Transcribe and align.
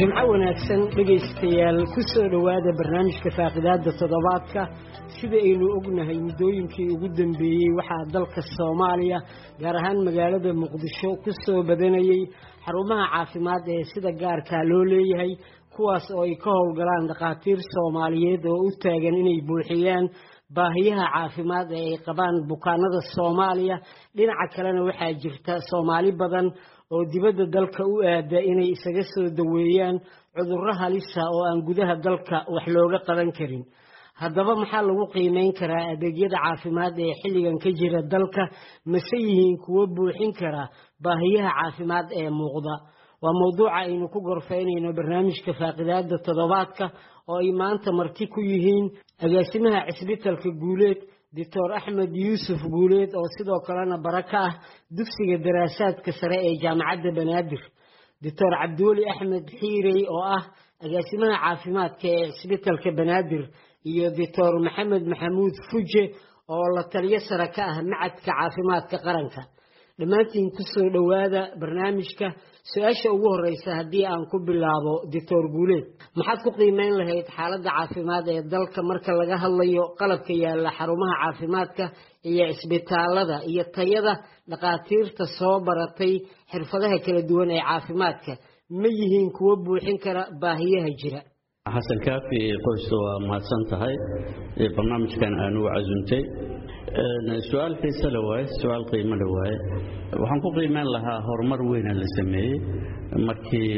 jimco 0.00 0.22
wanaagsan 0.32 0.80
dhegaystayaal 0.96 1.80
ku 1.94 2.00
soo 2.12 2.26
dhowaada 2.32 2.70
barnaamijka 2.78 3.30
faaqidaada 3.38 3.90
toddobaadka. 4.00 4.62
Sida 5.18 5.36
aynu 5.46 5.66
ognahay 5.78 6.18
muddooyinkii 6.26 6.88
ugu 6.94 7.08
dambeeyey 7.18 7.70
waxaa 7.78 8.04
dalka 8.14 8.40
soomaaliya 8.56 9.18
gaar 9.62 9.76
ahaan 9.80 9.98
magaalada 10.06 10.52
muqdisho 10.62 11.10
ku 11.24 11.30
soo 11.44 11.60
badanayey 11.68 12.22
xarumaha 12.64 13.06
caafimaad 13.14 13.64
ee 13.76 13.82
sida 13.92 14.10
gaarkaa 14.22 14.62
loo 14.70 14.84
leeyahay 14.92 15.32
kuwaas 15.74 16.06
oo 16.16 16.22
ay 16.28 16.34
ka 16.44 16.50
howlgalaan 16.56 17.08
dhakhaatiir 17.10 17.58
soomaaliyeed 17.74 18.44
oo 18.52 18.60
u 18.68 18.70
taagan 18.82 19.16
inay 19.22 19.38
buuxiyaan 19.48 20.06
baahiyaha 20.56 21.06
caafimaad 21.14 21.68
ee 21.80 21.84
ay 21.92 21.98
qabaan 22.06 22.36
bukaanada 22.50 23.00
soomaaliya. 23.14 23.76
Dhinaca 24.16 24.46
kalena 24.56 24.80
waxaa 24.88 25.12
jirta 25.22 25.52
soomaali 25.70 26.12
badan 26.22 26.46
oo 26.92 27.04
dibadda 27.12 27.44
dalka 27.54 27.82
u 27.86 28.02
aada 28.12 28.38
inay 28.50 28.70
isaga 28.74 29.02
soo 29.12 29.28
daweeyaan 29.38 29.96
cudurro 30.36 30.72
halisa 30.80 31.22
oo 31.34 31.42
aan 31.48 31.60
gudaha 31.68 31.94
dalka 32.06 32.36
wax 32.54 32.66
looga 32.74 32.98
qaban 33.06 33.30
karin. 33.38 33.64
Haddaba 34.20 34.52
maxaa 34.60 34.82
lagu 34.88 35.04
qiimeyn 35.14 35.52
karaa 35.58 35.84
adeegyada 35.94 36.36
caafimaad 36.44 36.96
ee 37.04 37.12
xilligan 37.22 37.58
ka 37.62 37.70
jira 37.78 38.00
dalka? 38.12 38.42
Mase 38.92 39.16
yihiin 39.26 39.56
kuwo 39.64 39.82
buuxin 39.96 40.32
kara 40.40 40.62
baahiyaha 41.04 41.50
caafimaad 41.58 42.06
ee 42.20 42.30
muuqda? 42.38 42.74
Waa 43.22 43.32
mowduuca 43.40 43.72
aynu 43.80 44.06
ku 44.12 44.18
gorfaynayno 44.28 44.90
barnaamijka 44.98 45.52
faaqidaada 45.60 46.16
toddobaadka 46.26 46.86
oo 47.30 47.38
ay 47.42 47.50
maanta 47.60 47.90
marti 47.98 48.24
ku 48.34 48.40
yihiin 48.50 48.86
agaasimaha 49.24 49.80
cisbitalka 49.96 50.48
guuleed 50.62 51.00
doctor 51.36 51.68
axmed 51.78 52.12
yuusuf 52.24 52.60
guuleed 52.74 53.10
oo 53.14 53.26
sidoo 53.36 53.60
kalena 53.66 53.96
bara 54.04 54.22
ka 54.30 54.38
ah 54.48 54.54
dugsiga 54.96 55.36
daraasaadka 55.46 56.10
sare 56.20 56.36
ee 56.48 56.54
jaamacadda 56.62 57.10
banaadir 57.18 57.62
doctor 58.24 58.50
cabdiweli 58.60 59.02
axmed 59.12 59.44
xiirey 59.60 60.00
oo 60.14 60.22
ah 60.36 60.44
agaasimaha 60.84 61.36
caafimaadka 61.44 62.06
ee 62.16 62.26
cisbitalka 62.38 62.90
banaadir 62.98 63.42
iyo 63.90 64.06
doctor 64.18 64.50
maxamed 64.66 65.04
maxamuud 65.12 65.54
fuje 65.70 66.04
oo 66.54 66.64
la 66.76 66.82
taliyo 66.92 67.20
sare 67.28 67.46
ka 67.56 67.62
ah 67.72 67.76
macadka 67.92 68.30
caafimaadka 68.38 68.96
qaranka. 69.06 69.42
Dhammaantiin 69.98 70.48
ku 70.56 70.62
soo 70.72 70.88
dhowaada 70.94 71.40
barnaamijka 71.60 72.26
su'aasha 72.72 73.08
ugu 73.16 73.28
horeysa 73.34 73.70
haddii 73.78 74.04
aan 74.12 74.24
ku 74.30 74.36
bilaabo 74.48 74.92
doctor 75.12 75.44
guuleed 75.54 75.84
maxaad 76.18 76.40
ku 76.44 76.50
qiimeyn 76.58 76.94
lahayd 77.00 77.26
xaaladda 77.36 77.70
caafimaad 77.76 78.26
ee 78.34 78.42
dalka 78.52 78.80
marka 78.90 79.10
laga 79.20 79.36
hadlayo 79.44 79.84
qalabka 80.00 80.32
yaalla 80.44 80.70
xarumaha 80.78 81.14
caafimaadka 81.22 81.84
iyo 82.30 82.44
cisbitaalada 82.58 83.36
iyo 83.50 83.64
tayada 83.76 84.12
dhakhaatiirta 84.50 85.24
soo 85.38 85.56
baratay 85.66 86.14
xirfadaha 86.52 86.96
kala 87.04 87.20
duwan 87.30 87.50
ee 87.56 87.62
caafimaadka? 87.68 88.32
Ma 88.80 88.88
yihiin 88.98 89.28
kuwo 89.36 89.52
buuxin 89.64 89.98
kara 90.04 90.22
baahiyaha 90.42 90.90
jira 91.00 91.20
xasan 91.68 92.00
kaafi 92.06 92.40
qoysta 92.64 92.96
waa 93.04 93.18
mahadsan 93.28 93.62
tahay. 93.70 93.94
Barnaamijkan 94.76 95.34
aanu 95.44 95.60
casuntay. 95.68 96.22
Su'aal 97.50 97.74
xiise 97.82 98.08
waaye 98.28 98.46
su'aal 98.60 98.84
qiimo 98.90 99.14
waaye. 99.36 99.56
Waxaan 100.20 100.40
ku 100.44 100.48
qiimeyn 100.56 100.88
lahaa 100.94 101.20
horumar 101.26 101.60
weyna 101.70 101.92
la 102.00 102.06
sameeyey. 102.16 102.56
Markii 103.28 103.70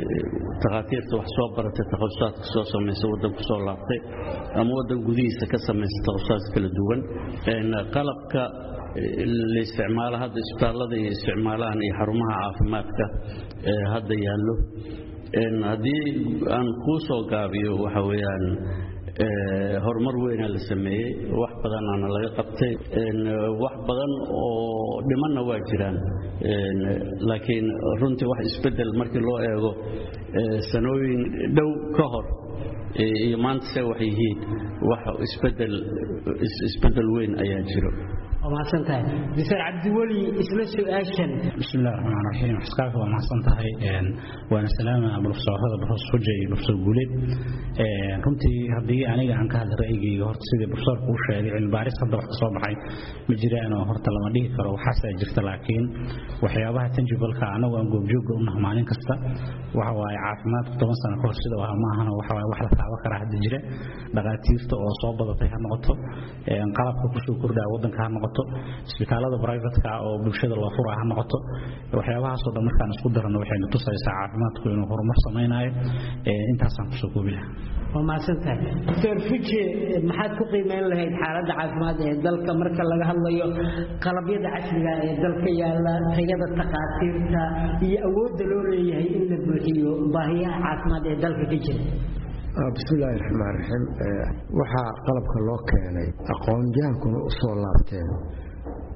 takhaatiirta 0.62 1.12
wax 1.19 1.28
soo 1.36 1.48
baratay 1.56 1.84
takhasusaatka 1.92 2.44
soo 2.55 2.64
samaysa 2.72 3.05
waddan 3.12 3.33
ku 3.36 3.42
soo 3.50 3.58
laabtay 3.66 4.00
ama 4.61 4.70
waddan 4.78 4.98
gudihiisa 5.06 5.44
ka 5.52 5.58
samaysa 5.67 5.98
takhasusaatka 6.06 6.50
kala 6.55 6.69
duwan 6.78 7.00
qalabka 7.94 8.42
la 9.55 9.62
hadda 10.22 10.39
isbitaallada 10.44 10.94
iyo 11.02 11.11
isticmaalahan 11.17 11.80
iyo 11.86 11.94
xarumaha 11.98 12.34
caafimaadka 12.42 13.05
hadda 13.94 14.14
yaallo 14.27 14.55
haddii 15.36 16.05
aan 16.56 16.68
kuu 16.84 16.98
soo 17.08 17.23
gaabiyo 17.30 17.77
waxa 17.84 18.01
weeyaan 18.08 18.45
horumar 19.84 20.17
weyna 20.24 20.48
la 20.55 20.58
sameeyey 20.68 21.11
wax 21.40 21.52
badanaana 21.62 22.08
laga 22.14 22.30
qabtay. 22.39 22.73
Wax 23.62 23.74
badan 23.89 24.12
oo 24.29 25.02
dhimanna 25.08 25.40
waa 25.48 25.58
jiraan. 25.70 25.96
Laakiin 27.29 27.67
runtii 28.01 28.29
wax 28.33 28.40
isbeddel 28.51 28.92
markii 29.01 29.20
loo 29.29 29.39
eego 29.48 29.70
sanooyin 30.73 31.23
dhow 31.56 31.70
ka 31.96 32.05
hor 32.12 32.27
iyo 33.27 33.39
maanta 33.39 33.67
se 33.74 33.80
wax 33.83 34.01
yihiin 34.01 34.39
wax 34.90 35.02
isbeddel 36.68 37.08
weyn 37.17 37.33
ayaa 37.45 37.62
jiro 37.70 37.90
mahadsan 38.51 38.83
tahay 38.86 39.03
doctor 39.39 39.58
cabdiweli 39.63 40.20
isla 40.42 40.64
su'aashan. 40.75 41.30
Bismi 41.61 41.79
illahi 41.79 41.95
raxmaan 41.95 42.25
raxiim 42.30 42.57
xaskaafi 42.67 42.97
waa 43.01 43.11
mahadsan 43.14 44.07
waana 44.53 44.69
salaama 44.79 45.11
profesor 45.27 45.57
xuja 46.11 46.33
iyo 46.41 46.47
profesor 46.53 46.77
guuleed 46.85 47.11
runtii 48.25 48.58
haddii 48.77 49.03
aniga 49.13 49.35
aan 49.39 49.48
ka 49.53 49.57
hadla 49.63 49.75
ra'yigayga 49.83 50.25
horta 50.29 50.45
sidii 50.51 50.69
profesorku 50.73 51.08
u 51.14 51.19
sheegay 51.27 51.51
cilmibaaris 51.57 51.97
hadda 52.03 52.14
wax 52.20 52.29
ka 52.41 52.47
baxay 52.57 52.75
ma 53.29 53.35
jiraanoo 53.42 53.83
horta 53.91 54.08
lama 54.17 54.29
dhihi 54.35 54.48
karo. 54.57 54.69
Waxaasaa 54.77 55.13
jirta 55.20 55.41
laakiin 55.48 55.85
waxyaabaha 56.45 56.89
tanjibalka 56.97 57.45
anagu 57.57 57.74
aan 57.80 57.89
goobjoogga 57.95 58.33
u 58.41 58.42
naha 58.48 58.59
maalin 58.67 58.86
kasta 58.91 59.14
waxa 59.79 59.92
waaye 60.01 60.19
caafimaadku 60.27 60.74
toban 60.83 60.97
sano 61.03 61.14
ka 61.20 61.24
hor 61.30 61.36
sida 61.42 61.57
aha 61.67 61.74
maahana 61.85 62.11
waxa 62.19 62.33
waaye 62.36 62.48
wax 62.53 62.61
la 62.67 62.70
taaban 62.80 62.98
karaa 63.05 63.19
hadda 63.23 63.36
jira 63.45 63.59
dhakhaatiirta 64.17 64.74
oo 64.85 64.92
soo 65.01 65.13
badatay 65.20 65.48
ha 65.55 65.59
noqoto. 65.64 65.92
Qalabka 66.79 67.05
ku 67.14 67.19
soo 67.27 67.36
kordhaa 67.42 67.67
waddanka 67.74 67.98
ha 68.05 68.09
noqoto 68.17 68.31
isbitaalada 68.90 69.36
brivatka 69.44 69.90
oo 70.06 70.14
bulshada 70.24 70.54
loo 70.62 70.70
furaa 70.76 70.96
ha 71.00 71.04
noqoto 71.10 71.38
waxyaabahaasoo 71.98 72.52
dhan 72.56 72.64
markaan 72.68 72.90
isku 72.96 73.08
darano 73.16 73.38
waxayna 73.42 73.66
tusaysaa 73.74 74.14
caafimaadku 74.20 74.64
inuu 74.74 74.88
horumar 74.92 75.18
samaynayo 75.26 75.70
intaasaan 76.52 76.86
ku 76.92 76.96
soo 77.02 77.10
koobi 77.16 77.32
lahaa. 77.36 77.50
Waa 77.94 78.02
mahadsan 78.08 78.36
tahay. 78.44 78.58
Doctor 78.88 79.16
fuje 79.28 79.62
maxaad 80.10 80.32
ku 80.38 80.44
qiimeyn 80.52 80.84
lahayd 80.92 81.12
xaaladda 81.22 81.52
caafimaad 81.60 81.98
ee 82.08 82.14
dalka 82.26 82.50
marka 82.60 82.82
laga 82.92 83.04
hadlayo 83.10 83.46
qalabyada 84.04 84.48
casriga 84.56 84.92
ee 85.08 85.14
dalka 85.24 85.50
yaalla 85.62 85.92
tayada 86.16 86.46
takhaatiirta 86.60 87.42
iyo 87.88 87.98
awoodda 88.08 88.44
loo 88.52 88.62
leeyahay 88.72 89.06
in 89.18 89.24
la 89.32 89.36
buuxiyo 89.48 89.90
baahiyaha 90.16 90.58
caafimaad 90.66 91.04
ee 91.12 91.16
dalka 91.24 91.44
ka 91.52 91.58
jira 91.66 91.82
bismillaahi 92.52 93.17
raxmaan 93.23 93.55
raxiim 93.58 93.85
waxaa 94.61 94.89
qalabka 95.07 95.39
loo 95.48 95.61
keenay 95.70 96.08
aqoon-yahankuna 96.35 97.18
u 97.29 97.30
soo 97.40 97.55
laabteen 97.64 98.08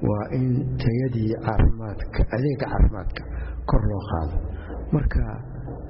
waa 0.07 0.23
in 0.37 0.45
tayadii 0.83 1.31
caafimaadka 1.45 2.19
adeega 2.35 2.65
caafimaadka 2.71 3.21
kor 3.69 3.81
loo 3.91 4.03
qaado. 4.11 4.35
Marka 4.93 5.21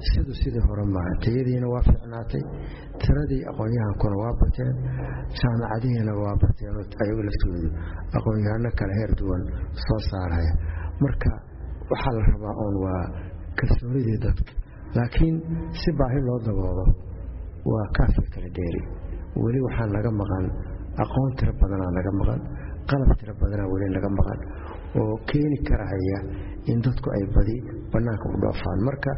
sidu 0.08 0.32
sidii 0.40 0.62
hore 0.68 0.84
maaha 0.94 1.12
tayadiina 1.24 1.66
waa 1.74 1.82
fiicnaatay 1.88 2.42
tiradii 3.02 3.42
aqoon-yahankuna 3.50 4.16
waa 4.22 4.32
bateen 4.40 4.72
jaamacadihiina 5.40 6.12
waa 6.22 6.34
bateen 6.42 6.74
ayagu 7.02 7.22
laftoodu 7.28 7.68
aqoon-yahano 8.18 8.70
kale 8.78 8.92
heer 9.00 9.12
duwan 9.20 9.42
soo 9.84 10.00
saaraya 10.10 10.52
marka 11.04 11.30
waxaa 11.90 12.12
la 12.16 12.22
rabaa 12.32 12.54
oon 12.64 12.76
waa 12.84 13.04
kalsoonidii 13.58 14.18
dadka 14.26 14.52
laakiin 14.96 15.36
si 15.80 15.88
baahi 16.00 16.20
loo 16.28 16.38
daboolo 16.48 16.86
waa 17.70 17.86
kaafi 17.96 18.22
kala 18.34 18.48
dheeri. 18.56 18.82
Weli 19.42 19.60
waxaa 19.66 19.86
naga 19.96 20.10
maqan 20.20 20.44
aqoon 21.02 21.30
tiro 21.38 21.52
badanaa 21.60 21.90
naga 21.98 22.12
maqan 22.20 22.40
qalab 22.90 23.10
tiro 23.20 23.32
badanaa 23.40 23.68
weli 23.72 23.86
naga 23.96 24.10
maqan 24.18 24.40
oo 25.00 25.14
keeni 25.28 25.58
karahaya 25.68 26.18
in 26.70 26.78
dadku 26.84 27.08
ay 27.16 27.24
badi 27.36 27.56
bannaanka 27.92 28.26
u 28.34 28.36
dhoofaan. 28.42 28.78
Marka 28.88 29.12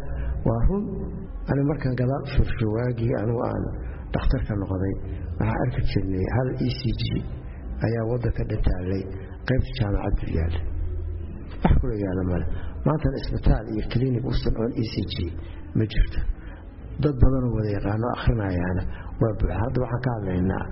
waa 0.48 0.60
run 0.68 0.84
ani 1.50 1.62
markaan 1.70 1.94
gadaal 2.00 2.24
firsho 2.34 2.66
waagii 2.76 3.12
anugu 3.22 3.40
aan 3.50 3.64
dhakhtarka 4.14 4.52
noqday 4.62 4.94
waxaan 5.38 5.58
arki 5.64 5.80
jirnay 5.90 6.26
hal 6.36 6.48
e 6.66 6.68
c 6.78 6.80
g 7.00 7.02
ayaa 7.86 8.04
waddanka 8.10 8.42
dhantaalay 8.50 9.02
qaybta 9.48 9.70
jaamacaddu 9.78 10.26
yaalla 10.38 10.60
wax 11.64 11.74
kula 11.80 11.94
yaalla 12.04 12.22
male 12.32 12.46
maantana 12.86 13.16
isbitaal 13.22 13.66
iyo 13.74 13.82
clinic 13.92 14.24
usan 14.32 14.54
oon 14.62 14.72
e 14.82 14.84
c 14.92 14.94
g 15.12 15.16
ma 15.78 15.84
jirto 15.92 16.20
dad 17.04 17.16
badanoo 17.22 17.52
wada 17.58 17.70
yaqaano 17.78 18.06
akhrinayaana 18.16 18.82
waa 19.22 19.32
buuxa 19.40 19.56
hadda 19.62 19.78
waxaan 19.84 20.02
ka 20.06 20.10
hadlaynaa 20.16 20.64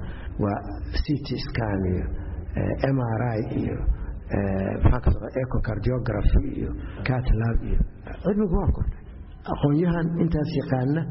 waa 0.44 0.58
ct 1.04 1.28
scan 1.46 1.82
iyo 1.92 2.06
m 2.94 2.98
r 3.20 3.22
i 3.38 3.42
iyo 3.62 3.76
socda 4.90 5.28
ecocardiography 5.42 6.42
iyo 6.60 6.70
catlab 7.08 7.58
iyo 7.70 7.80
cilmigu 8.24 8.54
waa 8.60 8.70
kordhay 8.76 9.02
aqoon-yahan 9.52 10.06
intaas 10.24 10.50
yaqaana 10.60 11.02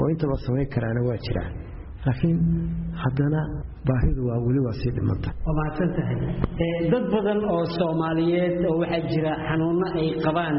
oo 0.00 0.08
intaba 0.14 0.34
samayn 0.46 0.68
karaana 0.74 1.00
waa 1.08 1.18
jiraan 1.26 1.52
laakiin 2.06 2.38
haddana 3.02 3.40
baahidu 3.88 4.22
waa 4.28 4.38
weli 4.46 4.60
waa 4.66 4.76
sii 4.80 4.92
dhimanta. 4.96 5.30
Waa 5.46 5.54
mahadsan 5.58 5.90
tahay. 5.96 6.16
Dad 6.92 7.04
badan 7.14 7.40
oo 7.54 7.64
soomaaliyeed 7.78 8.56
oo 8.70 8.76
waxaa 8.82 9.02
jira 9.10 9.32
xanuunno 9.48 9.86
ay 10.00 10.08
qabaan 10.24 10.56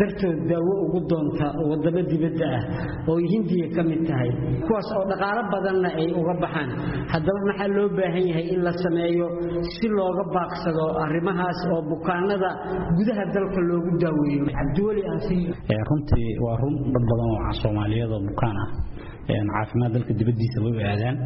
dartood 0.00 0.38
daawo 0.50 0.72
ugu 0.84 1.00
doonta 1.10 1.46
wadamo 1.70 2.02
dibadda 2.10 2.46
ah 2.58 2.62
oo 3.10 3.16
hindiya 3.32 3.66
ka 3.76 3.82
mid 3.90 4.02
tahay 4.10 4.30
kuwaas 4.66 4.88
oo 4.98 5.04
dhaqaalo 5.10 5.42
badanna 5.54 5.88
ay 6.02 6.08
uga 6.20 6.34
baxaan. 6.44 6.70
Haddaba 7.12 7.40
maxaa 7.50 7.68
loo 7.76 7.88
baahan 7.98 8.24
yahay 8.30 8.46
in 8.54 8.60
la 8.66 8.72
sameeyo 8.84 9.26
si 9.74 9.86
looga 9.96 10.24
baaqsado 10.36 10.84
arrimahaas 11.04 11.60
oo 11.74 11.80
bukaanada 11.92 12.50
gudaha 12.98 13.24
dalka 13.34 13.60
loogu 13.70 13.90
daaweeyo? 14.02 14.42
Cabdiweli 14.58 15.02
aansiiyo 15.10 15.52
runtii 15.90 16.30
waa 16.44 16.56
run 16.62 16.74
dad 16.94 17.04
badan 17.10 17.28
oo 17.34 17.52
soomaaliyeed 17.62 18.10
oo 18.16 18.22
bukaan 18.30 18.56
ah 18.64 18.70
caafimaad 19.28 19.92
dalka 19.96 20.12
dibadiisa 20.20 20.58
way 20.64 20.84
aadaan. 20.92 21.16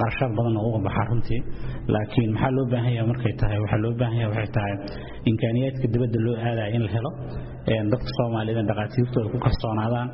Qarashaad 0.00 0.32
badan 0.38 0.54
oo 0.62 0.68
uga 0.70 0.80
baxaa 0.86 1.04
runtii. 1.10 1.40
Laakiin 1.94 2.30
maxaa 2.34 2.50
loo 2.56 2.66
baahan 2.72 2.92
yahay 2.96 3.06
markay 3.12 3.34
tahay? 3.40 3.58
Waxaa 3.64 3.80
loo 3.84 3.92
baahan 4.00 4.16
yahay 4.22 4.30
waxay 4.34 4.50
tahay 4.56 4.74
imkaaniyaadka 5.30 5.86
dibadda 5.94 6.18
loo 6.26 6.36
aadaya 6.46 6.68
in 6.76 6.82
la 6.86 6.90
helo 6.96 7.10
dadka 7.92 8.08
soomaaliyeed 8.18 8.66
dhaqaatiirtooda 8.70 9.28
ku 9.32 9.38
kalsoonaadaan 9.46 10.08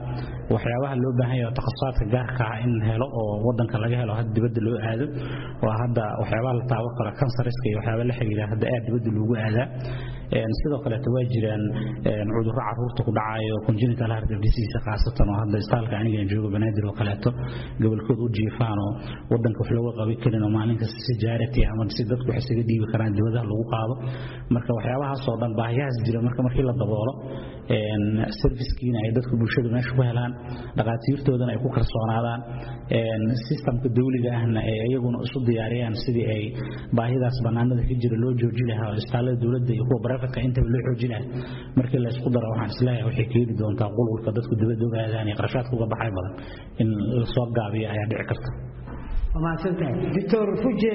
waxyaabaha 0.55 0.95
loo 1.03 1.13
baahan 1.21 1.39
yahay 1.43 1.55
takhasusaadka 1.59 2.05
gaarka 2.15 2.43
ah 2.53 2.57
in 2.67 2.73
helo 2.89 3.07
oo 3.21 3.35
wadanka 3.47 3.77
laga 3.85 3.97
helo 4.03 4.13
hadda 4.19 4.31
dibadda 4.37 4.61
loo 4.67 4.77
aado 4.89 5.07
waa 5.67 5.77
hadda 5.83 6.03
waxyaabaha 6.21 6.55
la 6.61 6.65
taaban 6.73 6.93
karo 6.99 7.11
kansariska 7.21 7.65
iyo 7.71 7.77
waxyaaba 7.81 8.03
la 8.11 8.15
xiriira 8.19 8.45
hadda 8.53 8.65
aad 8.75 8.83
dibadda 8.89 9.11
loogu 9.19 9.35
aadaa. 9.47 9.67
Sidoo 10.61 10.81
kaleeto 10.85 11.09
waa 11.15 11.25
jiraan 11.33 11.63
cudurro 12.35 12.59
carruurta 12.67 13.01
ku 13.07 13.11
dhacayo 13.19 13.55
congenital 13.67 14.11
heart 14.15 14.31
disease 14.47 14.77
khaasatan 14.87 15.27
oo 15.33 15.37
hadda 15.43 15.57
istaalka 15.65 15.95
anigan 16.03 16.27
joogo 16.33 16.49
banaadir 16.55 16.85
oo 16.91 16.95
kaleeto 17.01 17.31
gobolkooda 17.83 18.23
u 18.27 18.29
jiifaan 18.37 18.79
oo 18.87 18.91
wadanka 19.33 19.59
wax 19.63 19.71
looga 19.77 19.93
qabi 20.01 20.15
karin 20.25 20.43
oo 20.47 20.51
maalin 20.57 20.77
kasta 20.83 20.99
si 21.07 21.13
jaarati 21.25 21.61
ama 21.71 21.83
si 21.97 22.03
dadku 22.11 22.29
wax 22.33 22.39
isaga 22.45 22.63
dhiibi 22.69 22.87
karaan 22.93 23.13
dibadaha 23.19 23.45
lagu 23.51 23.65
qaado. 23.75 23.95
Marka 24.55 24.71
waxyaabahaas 24.79 25.23
dhan 25.43 25.53
baahiyahaas 25.61 25.97
jira 26.07 26.19
marka 26.27 26.41
markii 26.47 26.65
la 26.71 26.75
daboolo 26.83 27.13
servicekiina 28.41 28.99
ay 29.05 29.11
dadku 29.17 29.35
bulshada 29.41 29.69
meesha 29.75 29.93
ku 29.97 30.03
helaan 30.09 30.33
dhaqaatiirtoodana 30.79 31.51
ay 31.55 31.61
ku 31.65 31.69
kalsoonaadaan. 31.77 32.41
Sistamka 33.49 33.89
dawliga 33.99 34.31
ahna 34.39 34.61
ay 34.71 34.77
iyaguna 34.91 35.19
isu 35.27 35.39
diyaariyaan 35.49 35.95
sidii 36.05 36.27
ay 36.37 36.43
baahidaas 36.99 37.37
banaanada 37.47 37.83
ka 37.89 37.95
jira 38.03 38.17
loo 38.25 38.33
jooji 38.41 38.65
lahaa 38.71 38.89
oo 38.93 38.97
istaalada 39.03 39.37
dowladda 39.43 39.73
iyo 39.77 39.85
kuwa 39.89 40.01
barafadka 40.07 40.39
intaba 40.47 40.69
loo 40.75 40.83
xoojin 40.89 41.11
lahaa. 41.15 41.29
Markii 41.79 42.01
la 42.05 42.09
isku 42.15 42.29
daro 42.35 42.47
waxaan 42.53 42.71
is 42.75 42.81
leeyahay 42.87 43.05
waxay 43.09 43.27
keeni 43.33 43.53
doontaa 43.61 43.89
qulqulka 43.97 44.31
dadku 44.39 44.53
dibadda 44.61 44.85
ogaadaan 44.91 45.27
iyo 45.31 45.37
qarashaadka 45.41 45.73
uga 45.79 45.87
baxay 45.95 46.11
badan. 46.17 46.33
In 46.83 46.89
la 47.21 47.27
soo 47.35 47.47
gaabiyo 47.59 47.87
ayaa 47.95 48.07
dhici 48.11 48.25
karta 48.31 48.51
mahadsantahay 49.43 49.95
doctor 50.17 50.47
fuje 50.63 50.95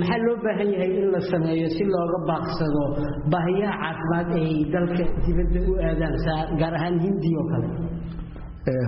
maxaa 0.00 0.18
loo 0.26 0.36
baahan 0.44 0.68
yahay 0.74 0.90
in 1.00 1.06
la 1.14 1.20
sameeyo 1.32 1.68
si 1.76 1.84
looga 1.94 2.18
baaqsado 2.30 2.84
baahiyaha 3.32 3.76
caafimaad 3.82 4.30
ay 4.40 4.48
dalka 4.74 5.04
dibadda 5.26 5.60
u 5.70 5.72
aadaan 5.88 6.14
gaar 6.60 6.74
ahaan 6.78 6.96
hindiya 7.06 7.38
oo 7.42 7.46
kale? 7.52 7.68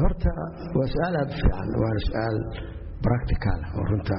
Horta 0.03 0.33
waa 0.79 0.87
su'aal 0.93 1.15
aada 1.21 1.33
u 1.33 1.37
fiican 1.41 1.69
waana 1.83 2.01
su'aal 2.09 2.37
practical 3.07 3.61
oo 3.79 3.85
runta 3.91 4.19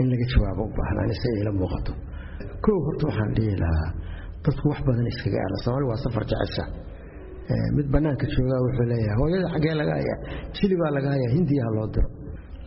in 0.00 0.06
laga 0.12 0.26
jawaabo 0.32 0.62
u 0.70 0.72
baahnaan 0.78 1.10
isaga 1.16 1.36
ila 1.42 1.52
muuqato. 1.60 1.92
Kow 2.64 2.76
horta 2.86 3.04
waxaan 3.10 3.32
dhihi 3.38 3.54
lahaa 3.64 3.88
dadku 4.44 4.64
wax 4.72 4.80
badan 4.88 5.06
iskaga 5.12 5.38
aada 5.44 5.56
soomaali 5.64 5.86
waa 5.90 5.98
safar 6.04 6.24
jecesha. 6.32 6.64
Mid 7.76 7.86
bannaanka 7.94 8.24
joogaa 8.34 8.60
wuxuu 8.66 8.86
leeyahay 8.92 9.16
hooyada 9.20 9.48
xaggee 9.54 9.74
laga 9.80 9.92
hayaa 10.00 10.18
jili 10.56 10.74
baa 10.82 10.90
laga 10.96 11.08
hayaa 11.14 11.30
hindiyaha 11.36 11.70
loo 11.78 11.88
diro 11.94 12.08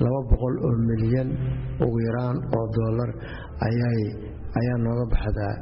laba 0.03 0.19
boqol 0.31 0.55
oo 0.67 0.73
milyan 0.89 1.29
ugu 1.85 1.97
yaraan 2.07 2.37
oo 2.57 2.65
dollar 2.79 3.09
ayay 3.67 3.99
ayaa 4.59 4.77
nooga 4.85 5.05
baxdaa 5.13 5.53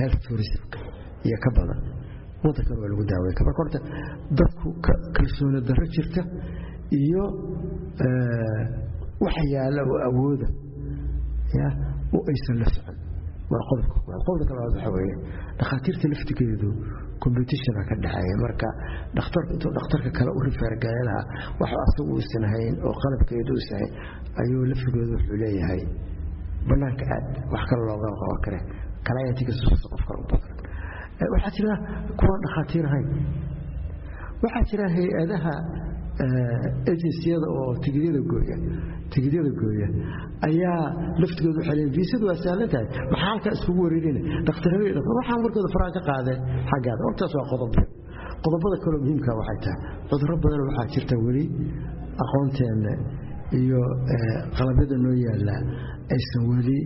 health 0.00 0.18
tourismka 0.26 0.78
iyo 1.26 1.36
ka 1.44 1.50
badan. 1.56 1.80
Waddankan 2.44 2.76
waa 2.80 2.88
lagu 2.92 3.04
daaweyn 3.10 3.34
marka 3.48 3.60
horta 3.62 3.78
dadku 4.38 4.68
kalsooni 5.16 5.60
darro 5.68 5.86
jirta 5.94 6.22
iyo 7.00 7.24
waxa 9.24 9.42
yaalla 9.54 9.80
oo 9.92 9.98
awooda 10.08 10.48
ya 11.58 11.66
oo 12.16 12.22
aysan 12.32 12.56
la 12.62 12.66
socon. 12.74 12.96
Waa 13.50 13.62
qodobka 13.68 13.96
qodobka 14.28 14.52
labaad 14.58 14.74
waxa 14.76 14.90
weeye 14.96 15.14
dhakhaatiirta 15.58 16.06
laftigeedu 16.12 16.68
competitiona 17.22 17.82
ka 17.88 17.94
dhexeeya. 18.04 18.34
Marka 18.44 18.68
dhakhtarku 19.16 19.50
intuu 19.56 19.72
dhakhtarka 19.78 20.10
kale 20.18 20.30
u 20.38 20.40
rifeergale 20.46 21.00
lahaa 21.08 21.24
wax 21.60 21.72
asagu 21.86 22.10
uusan 22.16 22.44
hayn 22.52 22.74
oo 22.88 22.94
qalabkeedu 23.02 23.50
uusan 23.58 23.78
hayn 23.80 23.92
ayuu 24.42 24.62
laftigoodu 24.70 25.12
wuxuu 25.16 25.36
leeyahay 25.42 25.82
bannaanka 26.68 27.04
aad 27.16 27.26
wax 27.54 27.62
kale 27.70 27.82
looga 27.90 28.08
qaban 28.20 28.40
kare. 28.46 28.60
Kalayantigasusasa 29.06 29.86
qof 29.92 30.02
waxaa 31.34 31.52
jira 31.56 31.74
kuwaan 32.20 32.40
dhakhaatiir 32.44 32.86
ahayn. 32.90 33.08
Waxaa 34.42 34.64
jira 34.70 34.86
hay'adaha 34.96 35.54
agenciyada 36.92 37.46
oo 37.58 37.70
tigidyada 37.84 38.20
gooya 38.32 38.56
tigidyada 39.14 39.50
gooya 39.60 39.88
ayaa 40.48 40.82
laftigooda 41.22 41.58
waxay 41.60 41.74
leeyihiin 41.78 41.94
viisadu 41.98 42.24
waa 42.30 42.38
sahlan 42.44 42.68
tahay 42.74 42.86
maxaa 43.12 43.26
halkaa 43.30 43.52
iskugu 43.58 43.80
wareerina 43.86 44.20
dhakhtarada 44.48 45.00
waxaan 45.18 45.40
warkooda 45.44 45.68
faraan 45.76 45.92
ka 45.96 46.02
qaadeen 46.10 46.40
xaggaada 46.70 47.02
hortaas 47.08 47.32
waa 47.38 47.46
qodob 47.52 47.72
qodobada 48.44 48.76
kaloo 48.84 49.00
muhiimka 49.04 49.30
waxay 49.40 49.58
tahay 49.64 49.78
cudurro 50.10 50.36
badan 50.44 50.60
waxaa 50.68 50.86
jirta 50.94 51.14
weli 51.26 51.44
aqoonteenna 52.24 52.92
iyo 53.60 53.80
qalabyada 54.58 54.96
noo 55.04 55.14
yaallaa 55.26 55.60
aysan 56.16 56.42
weli 56.52 56.78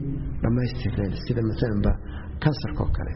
dhammaystirnayn 0.43 1.13
sida 1.27 1.43
maalanba 1.51 1.93
kansarka 2.45 2.81
oo 2.87 2.91
kale 2.99 3.13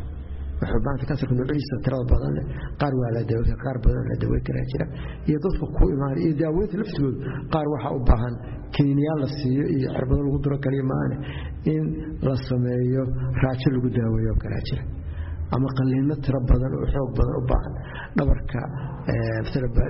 xubaanta 0.72 1.04
kansarka 1.10 1.34
nuucyadiisa 1.38 1.74
tirada 1.84 2.04
badan 2.12 2.34
qaar 2.80 2.92
waa 3.00 3.10
la 3.16 3.22
daweyn 3.30 3.58
qaar 3.64 3.76
badan 3.84 4.04
la 4.10 4.16
daweyn 4.22 4.42
karaa 4.48 4.66
jira. 4.72 4.86
Iyo 5.28 5.38
dadka 5.44 5.64
ku 5.76 5.84
imaan 5.94 6.16
iyo 6.24 6.32
daaweynta 6.42 6.74
laftigooda 6.80 7.18
qaar 7.54 7.66
waxaa 7.74 7.92
u 7.98 8.00
baahan 8.10 8.34
kiniyaal 8.76 9.18
la 9.24 9.28
siiyo 9.38 9.64
iyo 9.76 9.88
cirbado 9.96 10.20
lagu 10.26 10.38
duro 10.44 10.56
kaliya 10.64 10.84
maane 10.92 11.16
in 11.74 11.84
la 12.28 12.34
sameeyo 12.48 13.02
raajo 13.42 13.68
lagu 13.76 13.88
daaweeyo 13.98 14.34
kalaa 14.44 14.64
jira. 14.70 14.84
Ama 15.56 15.68
qaliino 15.78 16.14
tiro 16.24 16.40
badan 16.50 16.72
oo 16.78 16.86
xoog 16.92 17.10
badan 17.18 17.34
u 17.40 17.42
baahan 17.50 17.74
dhabarka 18.16 18.60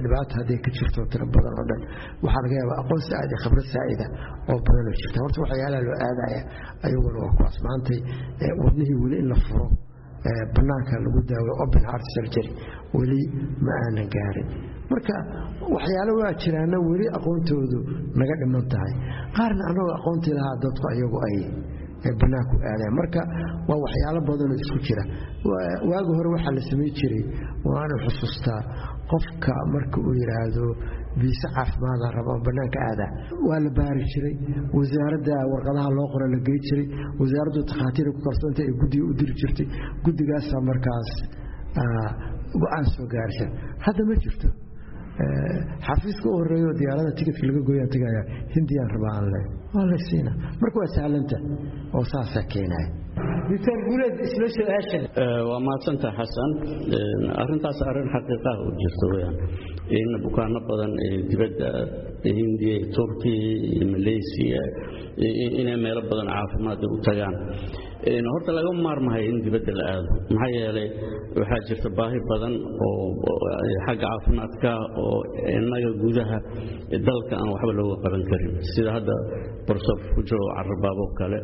dhibaata 0.04 0.32
hadday 0.38 0.58
ka 0.64 0.70
jirto 0.76 1.00
tiro 1.12 1.26
badan 1.34 1.52
oo 1.60 1.64
dhan. 1.70 1.80
Waxaa 2.24 2.42
laga 2.44 2.54
yaabaa 2.60 2.78
aqoon 2.82 3.00
saa'id 3.08 3.32
khibrad 3.42 3.66
saa'ida 3.74 4.06
oo 4.52 4.58
badan 4.66 4.84
oo 4.90 4.96
jirta. 5.00 5.16
Horta 5.24 5.38
waxyaalaha 5.44 5.82
loo 5.86 5.96
aadaya 6.06 6.40
ayaguna 6.86 7.18
waa 7.24 7.32
kuwaas. 7.38 7.56
Maantay 7.66 7.98
wadnihii 8.64 8.98
weli 9.02 9.16
in 9.22 9.28
la 9.32 9.36
furo 9.46 9.66
banaanka 10.56 10.94
lagu 11.04 11.20
daawo 11.30 11.52
open 11.64 11.84
heart 11.90 12.04
surgery 12.14 12.50
weli 12.94 13.20
ma 13.66 13.72
aanan 13.84 14.06
gaarin. 14.14 14.48
Marka 14.90 15.14
waxyaalo 15.74 16.12
waa 16.22 16.32
jiraana 16.42 16.76
weli 16.90 17.06
aqoontoodu 17.18 17.78
naga 18.20 18.34
dhiman 18.40 18.64
tahay. 18.72 18.92
Qaarna 19.36 19.62
annagoo 19.70 19.94
aqoontii 19.98 20.34
lahaa 20.38 20.56
dadku 20.64 20.84
ayagu 20.92 21.18
ay 21.28 21.36
banaanku 22.20 22.54
aadaan. 22.70 22.92
Marka 23.00 23.20
waa 23.68 23.78
waxyaalo 23.84 24.20
badanoo 24.28 24.58
isku 24.64 24.78
jira. 24.86 25.02
Waagi 25.90 26.12
hore 26.18 26.28
waxaa 26.36 26.54
la 26.58 26.62
samay 26.70 26.90
jiray 26.98 27.22
waanu 27.72 27.94
xusuustaa 28.04 28.60
qofka 29.12 29.52
marka 29.74 29.96
uu 30.06 30.14
yidhaahdo 30.20 30.64
biise 31.20 31.46
caafimaada 31.56 32.06
raba 32.16 32.32
banaanka 32.46 32.78
aadaa 32.90 33.10
waa 33.48 33.58
la 33.66 33.70
baari 33.78 34.04
jiray 34.12 34.34
wasaaradda 34.78 35.36
warqadaha 35.52 35.88
loo 35.98 36.08
qora 36.14 36.26
la 36.34 36.38
gey 36.48 36.58
jiray 36.68 36.86
wasaaraddu 37.20 37.60
takhaatiira 37.72 38.10
ku 38.16 38.20
kalsoonta 38.28 38.60
ay 38.66 38.72
guddiga 38.82 39.04
u 39.10 39.12
diri 39.20 39.34
jirtay 39.42 39.66
guddigaasaa 40.06 40.60
markaas 40.70 41.10
go'aan 42.62 42.86
soo 42.94 43.06
gaari 43.14 43.32
jira 43.38 43.50
hadda 43.86 44.02
ma 44.10 44.14
jirto. 44.24 44.48
Xafiiska 45.86 46.26
u 46.32 46.34
horeeyo 46.40 46.70
diyaarada 46.80 47.10
ticketka 47.18 47.44
laga 47.48 47.60
gooyaan 47.68 47.90
tagaya 47.94 48.22
hindiyaan 48.54 48.90
rabaa 48.94 49.12
aan 49.18 49.26
leey 49.34 49.46
waa 49.74 49.84
la 49.90 49.98
siina 50.08 50.32
marka 50.62 50.76
waa 50.82 50.90
sahlanta 50.96 51.36
oo 51.96 52.04
saasaa 52.12 52.44
keenaya 52.52 52.88
su'aasha 54.56 54.98
waa 55.48 55.60
mahadsantaha 55.66 56.14
xasan 56.18 56.50
arintaas 57.42 57.80
arrin 57.90 58.08
xaqiiqaha 58.14 58.60
u 58.68 58.70
jirta 58.82 59.06
weyaan 59.12 59.36
in 59.98 60.08
bukaano 60.24 60.58
badan 60.68 60.92
dibadda 61.30 61.68
hindiya 62.38 62.76
turkiya 62.96 63.52
iyo 63.76 63.86
malaysiya 63.94 64.62
inay 65.60 65.76
meelo 65.84 66.02
badan 66.10 66.28
caafimaad 66.34 66.80
u 66.94 66.96
tagaan. 67.06 67.36
Horta 68.34 68.50
laga 68.56 68.70
maarmahay 68.86 69.24
in 69.30 69.36
dibadda 69.46 69.72
la 69.78 69.84
aado. 69.92 70.10
Maxaa 70.34 70.50
yeelay 70.58 70.88
waxaa 71.40 71.60
jirta 71.68 71.88
baahi 71.98 72.18
badan 72.30 72.54
oo 72.86 73.04
xagga 73.86 74.06
caafimaadka 74.06 74.70
oo 75.04 75.18
innaga 75.58 75.90
gudaha 76.02 76.38
dalka 77.08 77.34
aan 77.40 77.48
waxba 77.54 77.72
looga 77.78 77.96
qaban 78.04 78.22
karin. 78.30 78.52
Sida 78.72 78.90
hadda 78.96 79.14
borsof 79.68 80.00
ku 80.14 80.20
jiro 80.28 80.44
carabaabo 80.56 81.04
kale 81.20 81.38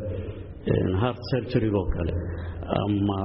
heart 1.00 1.18
surgerygo 1.30 1.82
kale 1.96 2.12
ama 2.82 3.18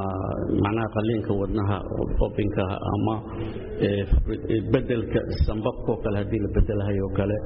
macnaha 0.64 0.88
qaliinka 0.96 1.32
wadnaha 1.42 1.78
obinka 2.26 2.64
ama 2.94 3.16
bedelka 4.74 5.20
sambabkoo 5.48 5.98
kale 6.04 6.18
haddii 6.22 6.40
la 6.46 6.50
bedelahayo 6.58 7.08
kale 7.18 7.38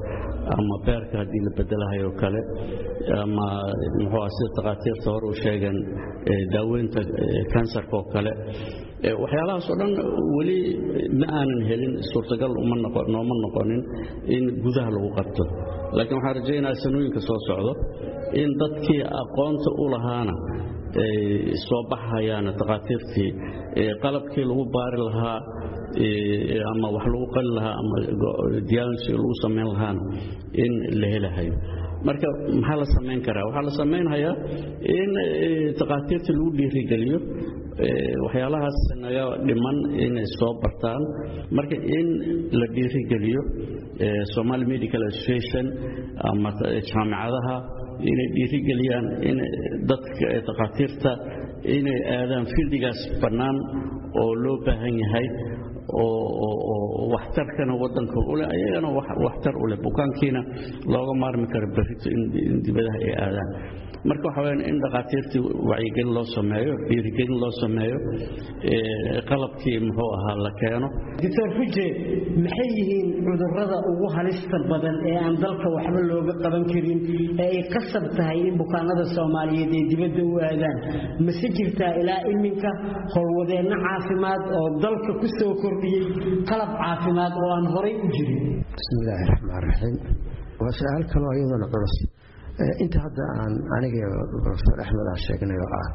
ama 0.56 0.74
beerka 0.86 1.16
haddii 1.22 1.42
la 1.46 1.52
bedelahayo 1.58 2.10
kale 2.22 2.40
ama 3.22 3.46
muxuu 4.02 4.28
sida 4.36 4.50
takhaatiirta 4.58 5.08
hore 5.14 5.26
u 5.32 5.34
sheegeen 5.42 5.78
daaweynta 6.54 7.00
kansarkaoo 7.54 8.04
kale 8.14 8.32
waxyaalahaas 9.02 9.66
oo 9.70 9.76
dhan 9.80 9.92
weli 10.36 10.58
ma 11.20 11.26
aanan 11.38 11.60
helin 11.70 11.94
suurtagal 12.12 12.50
nooma 13.14 13.34
noqonin 13.44 13.82
in 14.36 14.44
gudaha 14.64 14.90
lagu 14.96 15.08
qabto. 15.18 15.42
Laakiin 15.96 16.16
waxaan 16.18 16.36
rajaynayaa 16.38 16.82
sanooyinka 16.84 17.20
soo 17.28 17.38
socdo 17.48 17.72
in 18.42 18.50
dadkii 18.60 19.02
aqoonta 19.22 19.70
u 19.82 19.84
lahaana 19.94 20.34
ay 21.04 21.54
soo 21.68 21.82
baxhayaan 21.92 22.46
takhaatiirtii 22.60 23.30
qalabkii 24.02 24.44
lagu 24.50 24.64
baari 24.74 24.98
lahaa 25.08 25.38
ama 26.72 26.88
wax 26.96 27.04
lagu 27.14 27.26
qali 27.36 27.50
lahaa 27.58 27.74
ama 27.82 27.96
diagnosi 28.70 29.10
lagu 29.20 29.34
samayn 29.44 29.68
lahaana 29.74 30.00
in 30.64 30.72
la 31.00 31.06
helahayo. 31.14 31.54
Marka 32.06 32.26
maxaa 32.62 32.76
la 32.82 32.86
samayn 32.96 33.20
karaa? 33.26 33.44
Waxaa 33.48 33.64
la 33.68 33.72
samaynhayaa 33.80 34.34
in 34.98 35.10
takhaatiirta 35.80 36.30
lagu 36.36 36.50
dhiirigeliyo 36.58 37.18
waxyaalahaas 38.24 38.78
naga 39.04 39.24
dhiman 39.46 39.76
inay 40.06 40.26
soo 40.38 40.52
bartaan. 40.62 41.02
Marka 41.56 41.76
in 41.98 42.06
la 42.60 42.66
dhiirigeliyo 42.76 43.42
somali 44.34 44.64
medical 44.72 45.02
association 45.10 45.66
ama 46.30 46.50
jaamicadaha 46.90 47.56
inay 48.10 48.28
dhiirigeliyaan 48.36 49.06
in 49.30 49.38
dadka 49.90 50.26
takhaatiirta 50.48 51.10
inay 51.76 51.98
aadaan 52.16 52.46
fildigaas 52.54 53.00
bannaan 53.22 53.56
oo 54.22 54.30
loo 54.44 54.56
baahan 54.66 54.94
yahay 55.04 55.26
oo 55.92 57.08
waxtarkana 57.14 57.74
wadanka 57.82 58.18
ule 58.32 58.44
ayagana 58.54 58.88
waxtar 59.26 59.54
u 59.62 59.66
leh 59.70 59.78
bukaankiina 59.86 60.40
looga 60.94 61.14
maarmi 61.22 61.46
karo 61.54 61.66
berrito 61.76 62.08
in 62.16 62.22
dibadaha 62.66 62.98
ay 63.08 63.14
aadaan. 63.24 63.50
Marka 64.08 64.26
waxa 64.28 64.52
in 64.70 64.76
dhakhaatiirtii 64.84 65.42
wacyigelin 65.70 66.10
loo 66.16 66.26
sameeyo 66.36 66.74
dhiirigelin 66.88 67.38
loo 67.42 67.52
sameeyo 67.62 67.98
qalabkii 69.30 69.78
muxuu 69.86 70.10
ahaa 70.16 70.36
la 70.44 70.50
keeno. 70.60 70.88
Doctor 71.22 71.48
fuje 71.56 71.86
maxay 72.44 72.68
yihiin 72.78 73.08
cudurrada 73.26 73.76
ugu 73.90 74.06
halista 74.16 74.56
badan 74.70 74.96
ee 75.10 75.16
aan 75.24 75.34
dalka 75.44 75.68
waxba 75.76 76.00
looga 76.10 76.34
qaban 76.44 76.64
karin 76.72 77.00
ee 77.42 77.48
ay 77.48 77.62
qasab 77.74 78.04
tahay 78.18 78.38
in 78.50 78.54
bukaanada 78.62 79.04
soomaaliyeed 79.16 79.72
ay 79.78 79.84
dibadda 79.92 80.22
u 80.30 80.34
aadaan? 80.48 80.78
Mase 81.26 81.48
jirtaa 81.58 81.92
ilaa 82.02 82.20
iminka 82.32 82.70
howlwadeenno 83.14 83.76
caafimaad 83.86 84.42
oo 84.60 84.66
dalka 84.84 85.12
ku 85.22 85.26
soo 85.38 85.52
kordhiyey 85.78 86.44
qalab 86.50 86.70
caafimaad 86.82 87.34
oo 87.42 87.50
aan 87.56 87.66
horay 87.74 87.94
u 88.04 88.08
jirin. 88.16 88.42
Bismillaahi 88.78 89.24
raxmaan 89.32 89.62
raxiim 89.68 89.96
waa 90.60 90.72
su'aal 90.78 91.04
kaloo 91.12 91.32
iyadana 91.38 91.66
culus. 91.74 91.94
Inta 92.84 92.98
hadda 93.06 93.24
aan 93.42 93.54
aniga 93.76 94.06
profesor 94.44 94.76
axmed 94.84 95.06
aan 95.12 95.20
sheegnay 95.26 95.58
oo 95.64 95.70
ah 95.80 95.88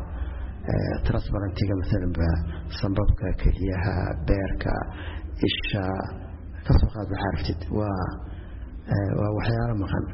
transparentiga 1.07 1.73
maalanba 1.81 2.27
sambabka 2.79 3.27
keliyaha 3.41 3.93
beerka 4.27 4.73
isha 5.49 5.85
ka 6.65 6.71
soo 6.79 6.89
qaad 6.95 7.07
waxaa 7.13 7.29
aragtid 7.31 7.61
waa 7.79 9.29
waxyaalo 9.37 9.75
maqan. 9.85 10.05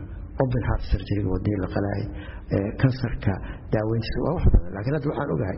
Open 0.44 0.64
heart 0.70 0.84
surgeryga 0.92 1.30
wadii 1.36 1.58
la 1.64 1.68
qalaay 1.76 2.02
kansarka 2.82 3.34
daaweyntiisa 3.74 4.20
waa 4.26 4.34
wax 4.38 4.44
badan 4.54 4.72
laakiin 4.76 4.96
hadda 4.98 5.08
waxaan 5.12 5.30
ogahay 5.36 5.58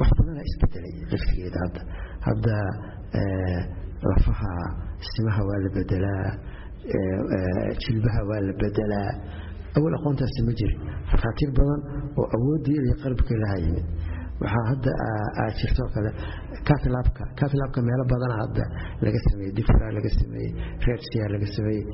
wax 0.00 0.10
badanaa 0.18 0.44
isbedelay 0.50 0.92
laftigeeda 1.12 1.58
hadda 1.64 1.80
hadda 2.26 2.56
lafaha 4.10 4.52
simaha 5.12 5.40
waa 5.48 5.58
la 5.64 5.70
bedelaa 5.76 6.26
jilbaha 7.84 8.20
waa 8.30 8.40
la 8.48 8.52
bedelaa 8.62 9.10
awal 9.78 9.94
aqoontaasi 9.98 10.40
ma 10.48 10.52
jirin 10.60 10.80
fakhaatiir 11.12 11.50
badan 11.58 11.80
oo 12.20 12.26
awoodii 12.36 12.78
iyo 12.86 12.94
qalbkii 13.04 13.38
laha 13.44 13.56
yimid. 13.64 13.86
Waxaa 14.42 14.64
hadda 14.70 14.90
jirtoo 15.58 15.88
kale 15.94 16.10
catlabka 16.68 17.22
catlabka 17.40 17.78
meelo 17.88 18.04
badana 18.12 18.36
hadda 18.42 18.64
laga 19.06 19.18
sameeyey 19.26 19.52
difra 19.58 19.86
laga 19.98 20.10
sameeyey 20.18 20.50
redsia 20.86 21.24
laga 21.34 21.46
sameeyey 21.56 21.84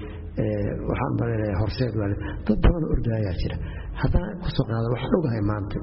waxaan 0.90 1.12
malaynayaa 1.20 1.58
horseed 1.62 1.94
waa 2.00 2.08
dad 2.48 2.58
badan 2.64 2.82
oo 2.86 2.92
ordaayaa 2.96 3.34
jira. 3.42 3.56
Haddana 4.02 4.28
ku 4.42 4.48
soo 4.56 4.64
qaada 4.70 4.88
waxaan 4.94 5.14
ogahay 5.20 5.42
maanta 5.52 5.78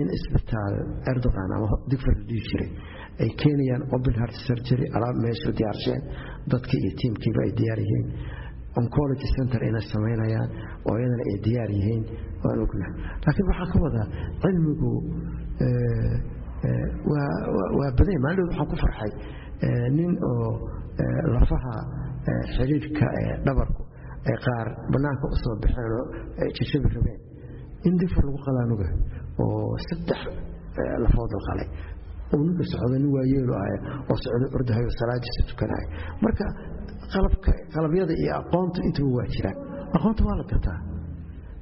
in 0.00 0.06
isbitaal 0.16 0.74
erdogan 1.12 1.50
ama 1.56 1.68
digfar 1.90 2.14
la 2.20 2.24
jiray 2.30 2.68
ay 3.22 3.28
keenayaan 3.42 3.82
open 3.96 4.14
heart 4.20 4.34
surgery 4.46 4.86
alaab 4.96 5.16
meeshu 5.24 5.50
diyaarsheen. 5.60 6.02
Dadkii 6.52 6.80
iyo 6.84 6.92
tiimkiiba 7.00 7.40
ay 7.46 7.52
diyaar 7.60 7.80
yihiin. 7.84 8.06
Oncology 8.80 9.28
center 9.36 9.60
inay 9.68 9.84
samaynayaan 9.92 10.48
oo 10.88 10.94
iyadana 11.00 11.24
ay 11.32 11.36
diyaar 11.46 11.70
yihiin. 11.78 12.02
Waan 12.44 12.58
ognahay 12.64 12.94
laakiin 13.24 13.46
waxaa 13.50 13.68
ka 13.72 13.76
wadaa 13.84 14.06
cilmigu 14.42 14.92
waa 17.10 17.90
badan 17.98 18.18
maalin 18.24 18.44
waxaan 18.50 18.68
ku 18.70 18.76
farxay. 18.82 19.12
Nin 19.96 20.12
oo 20.30 20.48
lafaha 21.34 21.74
xiriirka 22.54 23.06
dhabarku 23.46 23.82
ay 24.30 24.36
qaar 24.46 24.66
bannaanka 24.92 25.24
u 25.34 25.36
soo 25.44 25.54
baxeen 25.62 25.92
oo 25.98 26.04
jajabi 26.58 26.88
rabeen. 26.96 27.20
In 27.88 27.94
difar 28.00 28.22
lagu 28.26 28.38
qalaan 28.46 28.70
ogahay 28.74 28.96
oo 29.42 29.76
saddex 29.88 30.20
lafood 31.04 31.30
la 31.36 31.40
qalay 31.48 31.68
oo 32.34 32.40
ninka 32.46 32.64
socda 32.72 32.96
nin 33.02 33.10
waayeelu 33.16 33.52
ah 33.62 33.68
oo 34.10 34.16
socda 34.24 34.46
ordahayo 34.58 34.90
salaadiisa 35.00 35.42
tukanaya 35.50 35.86
marka 36.24 36.44
qalabyada 37.74 38.14
iyo 38.22 38.32
aqoontu 38.42 38.78
intuba 38.88 39.10
waa 39.18 39.28
jiraan 39.34 39.56
aqoonta 39.96 40.22
waa 40.28 40.36
la 40.40 40.44
gataa. 40.52 40.78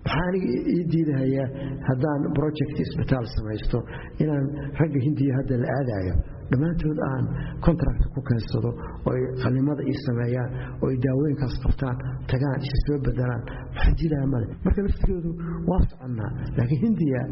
Waxaa 0.05 0.25
aniga 0.29 0.49
ii 0.75 0.83
diidahayaa 0.93 1.49
haddaan 1.89 2.21
project 2.39 2.73
isbitaal 2.85 3.27
samaysto 3.37 3.79
inaan 4.23 4.47
ragga 4.81 5.01
hindiya 5.07 5.33
hadda 5.39 5.55
la 5.63 5.69
aadaayo 5.79 6.15
dhammaantood 6.53 6.99
aan 7.11 7.25
contract 7.67 8.03
ku 8.15 8.21
keensado 8.29 8.71
oo 9.07 9.13
ay 9.17 9.23
qalimada 9.43 9.83
ii 9.91 9.99
sameeyaan 10.07 10.51
oo 10.83 10.89
ay 10.93 10.97
daawooyinkaas 11.07 11.55
qabtaan 11.65 11.97
tagaan 12.33 12.61
isa 12.69 12.79
soo 12.87 12.99
bedelaan 13.07 13.43
waxaa 13.77 13.95
diidaha 14.01 14.27
male. 14.35 14.47
Marka 14.65 14.81
laftigoodu 14.87 15.31
waa 15.71 15.81
soconnaa 15.91 16.31
laakiin 16.57 16.81
hindiya 16.87 17.23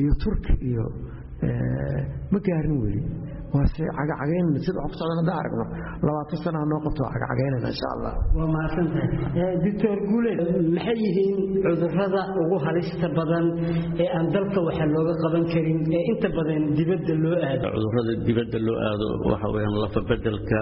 iyo 0.00 0.12
turki 0.24 0.54
iyo 0.70 0.84
ma 2.32 2.38
gaarin 2.46 2.76
weli 2.84 3.00
waase 3.54 3.82
cagacagaynana 3.98 4.60
sida 4.66 4.80
aragno. 5.40 5.64
Labaatan 6.06 6.38
sana 6.44 6.58
noo 6.72 6.80
qabto 6.86 7.02
cagacagaynana 7.14 7.68
insha 7.74 7.88
allah. 7.94 8.12
Waa 8.38 8.48
mahadsantahay 8.54 9.54
doctor 9.64 9.96
guule 10.10 10.32
maxay 10.76 10.96
yihiin 11.04 11.38
cudurrada 11.64 12.22
ugu 12.42 12.56
halista 12.66 13.08
badan 13.18 13.46
ee 14.02 14.08
aan 14.16 14.26
dalka 14.36 14.58
waxa 14.68 14.84
looga 14.94 15.14
qaban 15.24 15.44
karin 15.52 15.78
ee 15.98 16.02
inta 16.12 16.28
badan 16.38 16.62
dibadda 16.78 17.14
loo 17.24 17.36
aado? 17.48 17.66
Cudurrada 17.76 18.12
dibadda 18.28 18.58
loo 18.68 18.78
aado 18.88 19.06
waxa 19.32 19.46
lafa 19.84 20.00
bedelka 20.10 20.60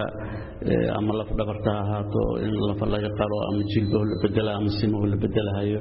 ama 0.98 1.12
laf 1.20 1.30
dhabarta 1.38 1.70
ha 1.76 1.80
ahaato 1.84 2.22
in 2.46 2.52
lafa 2.68 2.86
laga 2.94 3.10
qalo 3.20 3.36
ama 3.50 3.62
jilbaho 3.72 4.04
la 4.10 4.16
bedela 4.24 4.50
ama 4.58 4.70
simaho 4.78 5.04
la 5.12 5.16
bedelahayo 5.24 5.80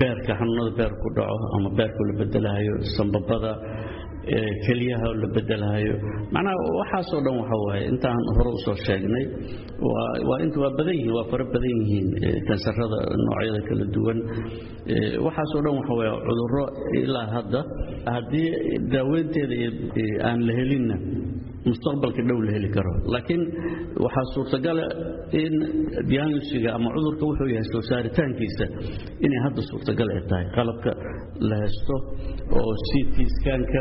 beerka 0.00 0.32
xanuunada 0.40 0.72
beer 0.78 0.92
ku 1.02 1.08
dhaco 1.16 1.36
ama 1.56 1.68
beerku 1.78 2.02
la 2.08 2.14
bedelahayo 2.20 2.74
sambabada 2.96 3.52
keliyaha 4.66 5.08
la 5.22 5.28
bedelahayo 5.36 5.94
macnaha 6.34 6.56
waxaasoo 6.80 7.20
dhan 7.26 7.34
waxa 7.42 7.56
waaye 7.66 7.82
intaan 7.92 8.22
hore 8.36 8.50
u 8.56 8.58
soo 8.66 8.76
sheegnay 8.86 9.24
waa 10.30 10.70
badan 10.78 10.94
yihiin 10.98 11.12
waa 11.18 11.26
fara 11.32 11.44
badan 11.54 11.72
yihiin 11.82 12.06
kansarada 12.48 12.98
noocyada 13.26 13.60
kala 13.68 13.84
duwan. 13.96 14.18
Waxaasoo 15.26 15.60
dhan 15.64 15.74
waxa 15.80 15.92
waaye 16.00 16.12
cudurro 16.28 16.64
ilaa 17.02 17.26
hadda 17.36 17.60
haddii 18.16 18.48
daaweynteeda 18.94 19.56
aan 20.28 20.40
la 20.48 20.52
helinna 20.58 20.96
mustaqbalka 21.66 22.22
dhow 22.28 22.38
la 22.46 22.50
heli 22.56 22.70
karo. 22.76 22.92
Laakiin 23.14 23.42
waxaa 24.04 24.26
suurtagala 24.34 24.84
in 25.42 25.54
diagnostiga 26.10 26.70
ama 26.76 26.88
cudurka 26.96 27.24
wuxuu 27.30 27.48
yahay 27.54 27.66
soo 27.72 27.82
saaritaankiisa 27.90 28.66
inay 29.26 29.40
hadda 29.46 29.60
suurtagal 29.70 30.08
ay 30.16 30.20
tahay. 30.30 30.46
Qalabka 30.56 30.90
la 31.48 31.56
haysto 31.62 31.94
oo 32.60 32.72
ct 32.88 33.16
skanka 33.36 33.80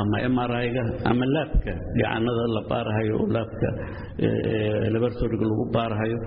ama 0.00 0.18
mri-ga 0.38 0.84
ama 1.10 1.24
laabka 1.36 1.72
dhicanada 1.96 2.44
la 2.56 2.62
baarahayo 2.70 3.14
oo 3.22 3.26
laabka 3.36 3.68
laboratoriga 4.94 5.44
lagu 5.50 5.64
baarahayo 5.76 6.18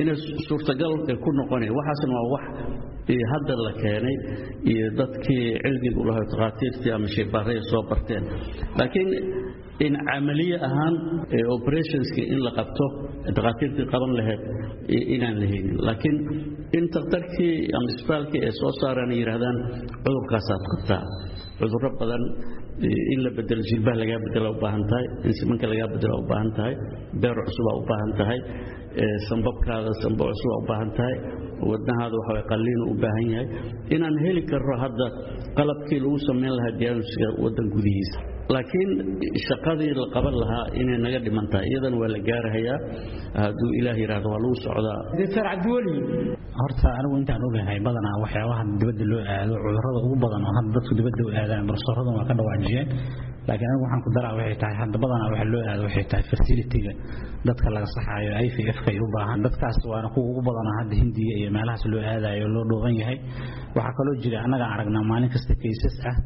inay 0.00 0.16
suurtagal 0.48 0.92
ku 1.24 1.30
noqonaya 1.40 1.72
waxaasna 1.78 2.14
waa 2.18 2.28
wax 2.34 2.44
hadda 3.32 3.54
la 3.66 3.72
keenay 3.82 4.16
iyo 4.72 4.86
dadkii 5.00 5.44
cilmiga 5.64 5.98
u 6.00 6.04
lahay 6.08 6.26
takhaatiirtii 6.32 6.92
ama 6.96 7.08
shaybaaraya 7.16 7.62
soo 7.70 7.82
barteen. 7.90 8.24
Laakiin 8.78 9.10
in 9.80 9.94
camaliye 10.08 10.56
ahaan 10.68 10.94
operationska 11.56 12.22
in 12.34 12.40
la 12.46 12.50
qabto 12.58 12.84
dhakhaatiirtii 13.36 13.86
qaban 13.94 14.12
lahayd 14.18 14.42
inaan 15.16 15.36
la 15.42 15.46
haynin 15.52 15.76
laakiin 15.86 16.16
in 16.78 16.84
takhtarkii 16.96 17.54
ama 17.76 17.88
isbitaalkii 17.94 18.42
ay 18.48 18.52
soo 18.60 18.72
saaraan 18.80 19.10
ay 19.14 19.18
yidhaahdaan 19.22 19.58
cudurkaasaad 20.04 20.62
qabtaa. 20.72 21.02
Cudurro 21.58 21.90
badan 22.00 22.24
in 23.14 23.20
la 23.24 23.30
bedelo 23.38 23.62
jilbaha 23.70 23.96
lagaa 24.02 24.20
bedela 24.26 24.48
u 24.54 24.58
tahay 24.62 25.04
in 25.26 25.32
simanka 25.40 25.66
lagaa 25.72 25.88
bedela 25.94 26.14
u 26.22 26.24
tahay 26.58 26.74
beer 27.22 27.36
cusubaa 27.48 27.74
u 27.80 27.84
tahay 28.20 28.38
sambabkaada 29.28 29.90
sambab 30.02 30.26
cusubaa 30.32 30.60
u 30.62 30.90
tahay 30.98 31.14
wadnahaada 31.70 32.14
waxa 32.20 32.42
qalliinu 32.52 32.84
u 32.92 32.94
baahan 33.02 33.26
yahay. 33.34 33.48
Inaan 33.94 34.16
heli 34.26 34.42
karro 34.52 34.74
hadda 34.84 35.06
qalabkii 35.58 36.00
lagu 36.04 36.18
samayn 36.28 36.52
lahaa 36.58 36.72
diagnoska 36.80 37.26
waddan 37.44 37.66
gudihiisa 37.74 38.18
laakiin 38.52 38.90
shaqadii 39.48 39.92
la 40.00 40.06
qaban 40.14 40.34
lahaa 40.42 40.64
inay 40.80 40.98
naga 41.04 41.18
dhiman 41.26 41.46
tahay 41.52 41.66
iyadana 41.72 41.96
waa 42.02 42.10
la 42.14 42.20
gaarahayaa. 42.28 42.78
Hadduu 43.42 43.70
ilaah 43.80 43.96
yidhaahdo 44.02 44.28
waa 44.32 44.40
lagu 44.44 44.56
socdaa 44.66 44.98
doctor 45.20 45.44
cabdiweli 45.50 45.94
horta 46.60 46.88
anigu 46.98 47.14
intaan 47.20 47.42
ogahay 47.48 47.78
badanaa 47.88 48.16
waxyaabaha 48.24 48.62
dibadda 48.80 49.04
loo 49.12 49.22
aado 49.34 49.54
cudurrada 49.64 50.00
ugu 50.06 50.16
badan 50.24 50.42
oo 50.48 50.52
hadda 50.58 50.70
dadku 50.76 50.92
dibadda 51.00 51.22
u 51.26 51.30
aadaan 51.40 51.64
barsoorradan 51.70 52.12
waa 52.18 52.26
ka 52.30 52.34
dhawaajiyeen. 52.40 52.88
Laakiin 53.48 53.68
anigu 53.70 53.82
waxaan 53.86 54.02
ku 54.06 54.10
daraa 54.16 54.32
waxay 54.38 54.56
tahay 54.62 54.76
hadda 54.82 54.96
badanaa 55.04 55.28
waxa 55.32 55.44
loo 55.54 55.62
aado 55.70 55.82
waxay 55.88 56.04
tahay 56.12 56.24
fertilityga. 56.32 56.92
Dadka 57.48 57.66
laga 57.76 57.88
saxaayo 57.96 58.30
IVF-ka 58.46 58.88
ay 58.94 58.98
u 59.04 59.06
baahan. 59.16 59.38
Dadkaas 59.46 59.78
waana 59.92 60.08
kuwa 60.14 60.24
ugu 60.30 60.40
badanaa 60.48 60.74
hadda 60.80 60.94
hindiya 61.02 61.34
iyo 61.40 61.48
meelahaas 61.56 61.84
loo 61.92 62.02
aadayo 62.12 62.46
loo 62.54 62.64
dhooban 62.70 62.94
yahay. 63.02 63.18
Waxaa 63.76 63.94
kaloo 63.98 64.16
jira 64.24 64.36
annaga 64.46 64.66
aragnaa 64.74 65.04
maalin 65.10 65.30
kasta 65.34 65.54
cases 65.64 65.96
ah 66.10 66.16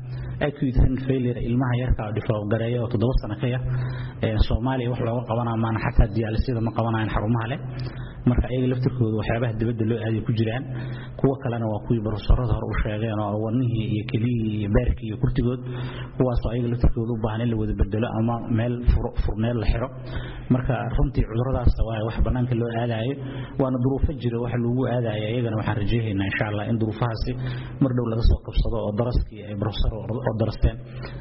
acute 0.47 0.78
failure 1.07 1.40
ilmaha 1.49 1.75
yarka 1.83 2.00
oo 2.07 2.12
develop 2.18 2.45
gareeya 2.52 2.78
oo 2.85 2.88
toddoba 2.92 3.14
sano 3.23 3.35
ka 3.42 3.47
yar 3.54 3.62
Soomaaliya 4.49 4.90
wax 4.92 5.00
looga 5.09 5.23
qabanaa 5.30 5.57
maana 5.64 5.78
xataa 5.87 6.09
dialysis 6.16 6.54
ma 6.66 6.71
qabanayaan 6.78 7.11
xarumaha 7.14 7.47
leh 7.52 7.59
marka 8.30 8.44
ayaga 8.52 8.66
laftirkooda 8.73 9.16
waxyaabaha 9.20 9.52
dibadda 9.61 9.85
loo 9.90 9.99
aadiyo 10.06 10.23
ku 10.28 10.32
jiraan 10.38 10.64
kuwa 11.20 11.35
kalena 11.42 11.66
waa 11.73 11.80
kuwii 11.87 12.02
barosarada 12.06 12.52
hore 12.56 12.66
u 12.73 12.76
sheegeen 12.82 13.18
oo 13.25 13.37
wadnihii 13.44 13.87
iyo 13.94 14.04
keliyii 14.11 14.52
iyo 14.61 14.68
beerkii 14.76 15.06
iyo 15.11 15.16
kurtigood 15.23 15.61
kuwaasoo 16.16 16.50
ayaga 16.54 16.68
laftirkooda 16.73 17.12
u 17.16 17.20
baahan 17.25 17.40
in 17.44 17.50
la 17.52 17.56
wada 17.62 17.75
bedelo 17.82 18.08
ama 18.20 18.35
meel 18.58 18.75
furneed 19.25 19.56
la 19.62 19.66
xiro. 19.73 19.88
Marka 20.54 20.75
runtii 20.97 21.25
cuduradaas 21.30 21.75
waa 21.88 22.00
wax 22.08 22.16
bannaanka 22.26 22.54
loo 22.61 22.70
aadayo 22.82 23.14
waana 23.61 23.78
duruufo 23.85 24.12
jira 24.23 24.37
wax 24.44 24.52
lagu 24.64 24.82
aadayo 24.94 25.25
iyagana 25.32 25.56
waxaan 25.61 25.76
rajaynaynaa 25.82 26.26
insha 26.30 26.44
allah 26.50 26.64
in 26.70 26.76
duruufahaasi 26.82 27.32
mar 27.82 27.90
dhow 27.99 28.06
laga 28.12 28.23
soo 28.30 28.38
qabsado 28.47 28.76
oo 28.87 28.92
daraskii 29.00 29.42
ay 29.50 29.54
barosar 29.62 29.92
oo 29.99 30.35
darasteen. 30.40 30.76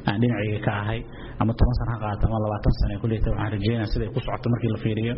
Aan 0.08 0.18
dhinacayga 0.22 0.60
ka 0.66 0.72
ahay 0.82 1.00
ama 1.42 1.52
toban 1.58 1.74
sana 1.80 1.90
ha 1.94 1.98
qaato 2.04 2.24
ama 2.30 2.38
labaatan 2.44 2.72
sana 2.80 2.94
kulleyta 3.02 3.28
waxaan 3.32 3.50
rajaynayaa 3.56 3.90
siday 3.92 4.08
ku 4.14 4.18
socoto 4.26 4.46
markii 4.54 4.70
la 4.74 4.78
fiiriyo. 4.84 5.14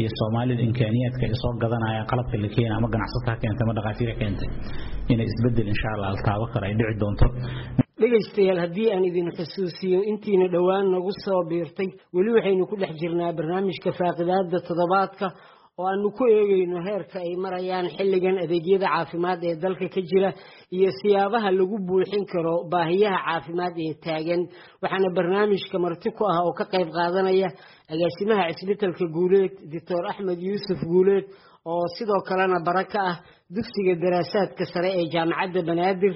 Iyo 0.00 0.08
soomaalida 0.18 0.62
imkaaniyaadka 0.68 1.19
ay 1.28 1.34
soo 1.42 1.52
gadanaya 1.62 2.02
qalabka 2.10 2.36
la 2.44 2.48
keena 2.56 2.74
ama 2.78 2.88
ganacsato 2.94 3.28
ha 3.32 3.36
keentay 3.42 3.64
ama 3.66 3.74
dhakhaatiir 3.78 4.08
ha 4.12 4.16
keentay 4.22 4.48
inay 5.12 5.26
isbeddel 5.32 5.68
insha 5.74 5.88
allah 5.94 6.08
altaabo 6.14 6.44
kale 6.54 6.64
ay 6.70 6.74
dhici 6.80 6.96
doonto. 7.02 7.26
Dhegaystayaal 8.02 8.60
haddii 8.64 8.88
aan 8.94 9.04
idin 9.10 9.28
xusuusiyo 9.38 9.98
intiina 10.10 10.46
dhowaan 10.54 10.86
nagu 10.94 11.10
soo 11.24 11.40
biirtay 11.50 11.88
weli 12.16 12.30
waxaynu 12.36 12.64
ku 12.70 12.76
dhex 12.82 12.92
jirnaa 13.02 13.32
barnaamijka 13.38 13.90
faaqidaada 14.00 14.58
toddobaadka 14.68 15.26
oo 15.80 15.86
aanu 15.90 16.08
ku 16.18 16.24
eegayno 16.36 16.78
heerka 16.86 17.16
ay 17.26 17.32
marayaan 17.44 17.86
xilligan 17.96 18.36
adeegyada 18.44 18.86
caafimaad 18.94 19.40
ee 19.50 19.54
dalka 19.64 19.86
ka 19.94 20.00
jira 20.10 20.30
iyo 20.76 20.88
siyaabaha 21.00 21.48
lagu 21.58 21.76
buuxin 21.88 22.24
karo 22.32 22.54
baahiyaha 22.72 23.18
caafimaad 23.28 23.74
ee 23.86 23.94
taagan. 24.04 24.42
Waxaana 24.82 25.08
barnaamijka 25.16 25.76
marti 25.84 26.08
ku 26.18 26.22
ah 26.32 26.38
oo 26.46 26.52
ka 26.58 26.64
qayb 26.72 26.88
qaadanaya 26.98 27.48
agaasimaha 27.92 28.42
cisbitalka 28.58 29.04
guuleed 29.16 29.52
doctor 29.72 30.02
axmed 30.10 30.38
yuusuf 30.48 30.80
guuleed 30.92 31.26
oo 31.72 31.84
sidoo 31.96 32.20
kalena 32.28 32.58
bara 32.68 32.84
ka 32.92 33.00
ah 33.10 33.16
dugsiga 33.54 33.94
daraasaadka 34.04 34.64
sare 34.72 34.90
ee 35.00 35.06
jaamacadda 35.14 35.60
banaadir. 35.70 36.14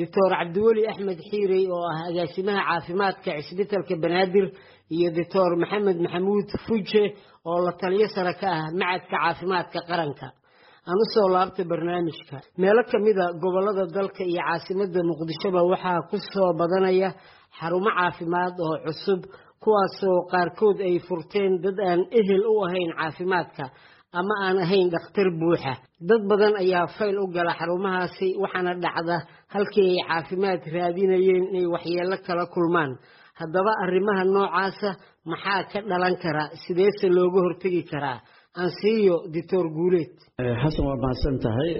Doctor 0.00 0.28
cabdiweli 0.38 0.82
axmed 0.92 1.18
xiirey 1.28 1.64
oo 1.74 1.84
ah 1.92 1.98
agaasimaha 2.10 2.60
caafimaadka 2.68 3.30
cisbitalka 3.46 3.94
banaadir 4.04 4.46
iyo 4.94 5.08
doctor 5.18 5.50
maxamed 5.62 5.98
maxamuud 6.04 6.48
fuje 6.66 7.04
oo 7.48 7.58
la 7.66 7.72
taliyo 7.80 8.06
sare 8.14 8.34
ka 8.40 8.46
ah 8.58 8.64
macadka 8.80 9.16
caafimaadka 9.22 9.80
qaranka. 9.88 10.26
Aan 10.88 10.98
u 11.02 11.06
soo 11.14 11.28
laabta 11.34 11.62
barnaamijka. 11.70 12.36
Meelo 12.60 12.82
kamida 12.92 13.24
gobollada 13.42 13.84
dalka 13.96 14.22
iyo 14.30 14.40
caasimada 14.46 15.00
muqdishoba 15.10 15.60
waxaa 15.72 16.00
ku 16.10 16.16
soo 16.32 16.50
badanaya 16.60 17.08
xarumo 17.58 17.90
caafimaad 17.98 18.54
oo 18.66 18.76
cusub 18.84 19.20
kuwaasoo 19.62 20.18
qaarkood 20.32 20.78
ay 20.88 20.96
furteen 21.08 21.52
dad 21.64 21.78
aan 21.88 22.00
ehel 22.18 22.42
u 22.52 22.54
ahayn 22.66 22.90
caafimaadka 22.98 23.64
ama 24.20 24.34
aan 24.46 24.58
ahayn 24.64 24.88
dhakhtar 24.94 25.28
buuxa. 25.40 25.72
Dad 26.08 26.22
badan 26.30 26.54
ayaa 26.62 26.86
fayl 26.96 27.16
u 27.18 27.26
gala 27.34 27.52
xarumahaasi 27.58 28.28
waxaana 28.42 28.72
dhacda 28.84 29.16
halkii 29.54 29.90
ay 29.92 30.00
caafimaad 30.08 30.60
raadinayeen 30.76 31.44
inay 31.50 31.66
waxyeello 31.74 32.16
kala 32.26 32.44
kulmaan 32.54 32.92
haddaba 33.40 33.72
arrimaha 33.84 34.22
noocaasa 34.34 34.90
maxaa 35.30 35.62
ka 35.72 35.78
dhalan 35.90 36.16
kara? 36.22 36.44
Sideese 36.64 37.06
looga 37.16 37.40
hortegi 37.46 37.82
karaa 37.92 38.18
ansiiyo 38.62 39.16
doctor 39.34 39.64
guuleed 39.76 40.12
xasan 40.62 40.84
waa 40.88 40.98
mahadsan 41.04 41.36
tahay. 41.44 41.70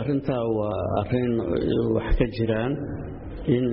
Arrintaa 0.00 0.42
waa 0.58 0.78
arrin 1.00 1.32
wax 1.96 2.08
ka 2.20 2.26
jiraan 2.36 2.72
in 3.54 3.64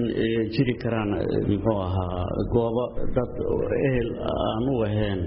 jiri 0.56 0.74
karaan 0.84 1.12
muxuu 1.50 1.78
ahaa 1.88 2.24
goobo 2.54 2.86
dad 3.16 3.32
ehel 3.88 4.10
aan 4.34 4.66
u 4.74 4.76
ahayn 4.88 5.20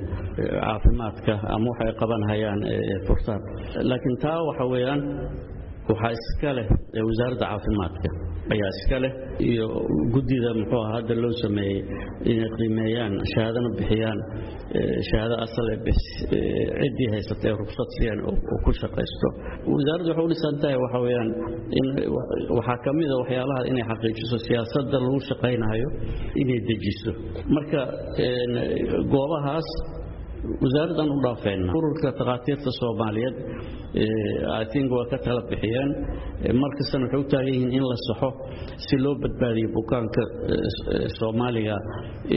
caafimaadka 0.64 1.34
ama 1.54 1.66
waxay 1.72 1.92
qabanhayaan 2.00 2.60
furtaan 3.06 3.40
laakiin 3.90 4.16
taa 4.24 4.38
waxa 4.48 4.64
weeyaan 4.72 5.02
waxaa 5.90 6.12
iska 6.18 6.50
leh 6.58 6.66
wasaaradda 7.08 7.44
caafimaadka 7.52 8.08
ayaa 8.54 8.70
iska 8.78 8.96
leh 9.04 9.12
iyo 9.50 9.66
guddida 10.14 10.50
muxuu 10.60 10.80
ahaa 10.84 10.94
hadda 10.98 11.14
loo 11.24 11.34
sameeyey 11.44 11.80
inay 12.32 12.50
qiimeeyaan 12.58 13.14
shahaadana 13.32 13.68
bixiyaan 13.78 14.20
shahaado 15.08 15.36
asal 15.46 15.66
ee 15.74 15.78
ciddii 16.82 17.08
haysata 17.14 17.44
ee 17.50 17.54
rugsad 17.62 17.88
siiyaan 17.96 18.20
oo 18.30 18.34
ku 18.64 18.70
shaqaysto. 18.82 19.28
Wasaaraddu 19.74 20.08
waxay 20.12 20.24
u 20.26 20.30
dhisan 20.32 20.54
tahay 20.62 20.78
waxa 20.84 20.98
weeyaan 21.06 21.30
in 21.80 21.86
waxaa 22.58 22.78
ka 22.86 22.90
mid 23.00 23.10
a 23.14 23.16
waxyaalaha 23.22 23.60
inay 23.72 23.84
xaqiijiso 23.90 24.36
siyaasadda 24.48 24.96
lagu 25.04 25.20
shaqaynayo 25.30 25.88
inay 26.42 26.60
dejiso. 26.70 27.12
Marka 27.56 27.80
goobahaas 29.14 29.68
wasaaraddan 30.64 31.08
u 31.16 31.18
dhaafayna 31.26 31.72
ururka 31.78 32.08
takhaatiirta 32.20 32.70
soomaaliyeed 32.80 33.36
i 34.62 34.64
think 34.72 34.86
waa 34.96 35.06
ka 35.12 35.18
tala 35.26 35.42
bixiyeen 35.50 35.90
markastana 36.62 37.04
waxay 37.06 37.20
u 37.24 37.26
taagan 37.32 37.52
yihiin 37.54 37.72
in 37.78 37.84
la 37.92 37.96
saxo 38.08 38.28
si 38.86 38.96
loo 39.04 39.14
badbaadiyo 39.24 39.68
bukaanka 39.78 40.22
soomaaliga 41.18 41.76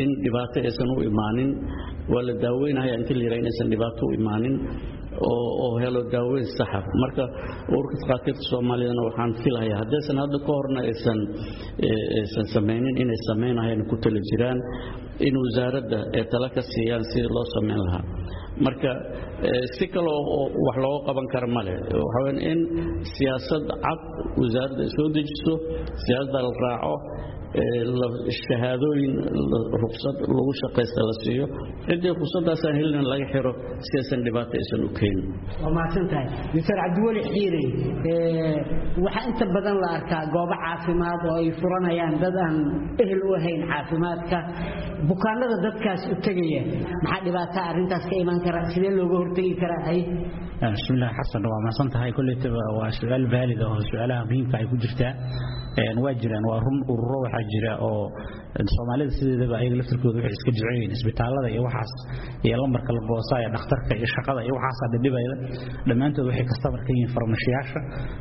in 0.02 0.10
dhibaato 0.24 0.58
aysan 0.70 0.90
u 0.96 0.98
imaanin 1.12 1.50
waa 2.14 2.24
la 2.30 2.34
daaweynaya 2.46 2.94
inta 3.00 3.14
la 3.20 3.24
yidhaha 3.26 3.42
inaysan 3.44 3.68
dhibaato 3.74 4.02
u 4.10 4.12
imaanin 4.20 4.56
oo 5.30 5.70
helo 5.84 6.02
daaweyn 6.14 6.48
saxa 6.58 6.80
marka 7.04 7.24
ururka 7.76 7.96
takhaatiirta 8.02 8.44
soomaaliyadna 8.52 9.02
waxaan 9.10 9.32
filahayaa 9.44 9.80
haddaysan 9.84 10.18
hadda 10.24 10.38
ka 10.48 10.52
horna 10.58 10.80
aysan 10.90 11.20
aysan 12.22 12.46
samaynin 12.56 12.96
inay 13.04 13.20
samaynayaan 13.30 13.82
ku 13.92 13.96
tala 14.04 14.20
jiraan 14.30 14.60
in 15.28 15.36
wasaaradda 15.44 16.00
ay 16.18 16.24
tala 16.34 16.48
ka 16.56 16.62
siiyaan 16.74 17.04
sidii 17.12 17.32
loo 17.38 17.46
samayn 17.56 17.82
lahaa. 17.88 18.04
Marka 18.66 18.92
si 19.78 19.86
kale 19.94 20.12
wax 20.68 20.78
looga 20.84 21.00
qaban 21.08 21.28
kara 21.34 21.48
male 21.58 21.74
waxaa 22.04 22.24
weyn 22.28 22.40
in 22.52 22.60
siyaasad 23.16 23.64
cad 23.86 24.02
wasaaradda 24.42 24.82
ay 24.88 24.92
soo 24.98 25.08
dejiso 25.18 25.54
siyaasadda 26.06 26.40
la 26.46 26.52
raaco 26.66 26.96
shahaadooyin 28.48 29.14
ruqsad 29.84 30.18
lagu 30.38 30.52
shaqaysta 30.62 31.02
la 31.10 31.14
siiyo 31.24 31.46
ciddii 31.88 32.14
ruqsadaasaan 32.22 32.76
helin 32.80 33.06
laga 33.12 33.26
xiro 33.34 33.52
siaysan 33.90 34.20
dhibaata 34.28 34.54
aysan 34.62 34.82
u 34.88 34.90
keenin 35.00 35.28
waa 35.64 35.72
mahadsantahay 35.78 36.28
mr 36.58 36.76
cabdiweli 36.82 37.22
xiire 37.34 37.64
waxaa 39.06 39.24
inta 39.32 39.46
badan 39.56 39.78
la 39.84 39.90
arkaa 39.98 40.24
goobo 40.36 40.56
caafimaad 40.66 41.22
oo 41.32 41.36
ay 41.42 41.48
furanayaan 41.62 42.16
dad 42.24 42.38
aan 42.46 42.56
ehel 43.04 43.22
u 43.28 43.34
ahayn 43.40 43.62
caafimaadka 43.72 44.38
bukaanada 45.12 45.58
dadkaas 45.66 46.02
u 46.14 46.16
tegaya 46.28 46.62
maxaa 47.04 47.22
dhibaata 47.28 47.60
arintaas 47.72 48.06
ka 48.12 48.16
imaan 48.24 48.40
kara 48.46 48.60
sidee 48.74 48.94
looga 49.00 49.16
hortegi 49.24 49.54
karaa 49.64 49.82
hay 49.90 50.00
bismillaah 50.76 51.12
xasan 51.20 51.44
waa 51.52 51.62
mahadsantahay 51.66 52.12
koleytaba 52.20 52.64
waa 52.80 52.90
su'aal 53.00 53.26
baalid 53.36 53.60
oo 53.70 53.78
su'aalaha 53.92 54.22
muhiimka 54.30 54.56
ay 54.62 54.66
ku 54.72 54.76
jirtaa 54.84 55.14
waa 55.78 56.14
jiraan 56.22 56.46
waa 56.50 56.60
run 56.66 56.80
ururo 56.92 57.18
waxaa 57.26 57.44
jira 57.52 57.74
oo 57.82 58.12
soomaalida 58.58 59.12
sideedaba 59.18 59.56
ayaga 59.62 59.76
laftirkooda 59.80 60.18
waxay 60.26 60.34
iska 60.38 60.52
yihiin 60.74 60.92
isbitaalada 60.98 61.48
iyo 61.54 61.62
waxaas 61.68 61.92
iyo 62.48 62.56
lambarka 62.62 62.92
la 62.98 63.02
goosaa 63.10 63.50
dhakhtarka 63.56 63.92
iyo 64.00 64.08
shaqada 64.16 64.40
iyo 64.48 64.54
waxaasaa 64.58 64.90
dhidhibayda 64.94 65.36
dhammaantood 65.90 66.26
waxay 66.30 66.46
kastamar 66.52 66.82
ka 66.86 66.92
yihiin 66.96 67.12
farmashiyaasha. 67.16 67.80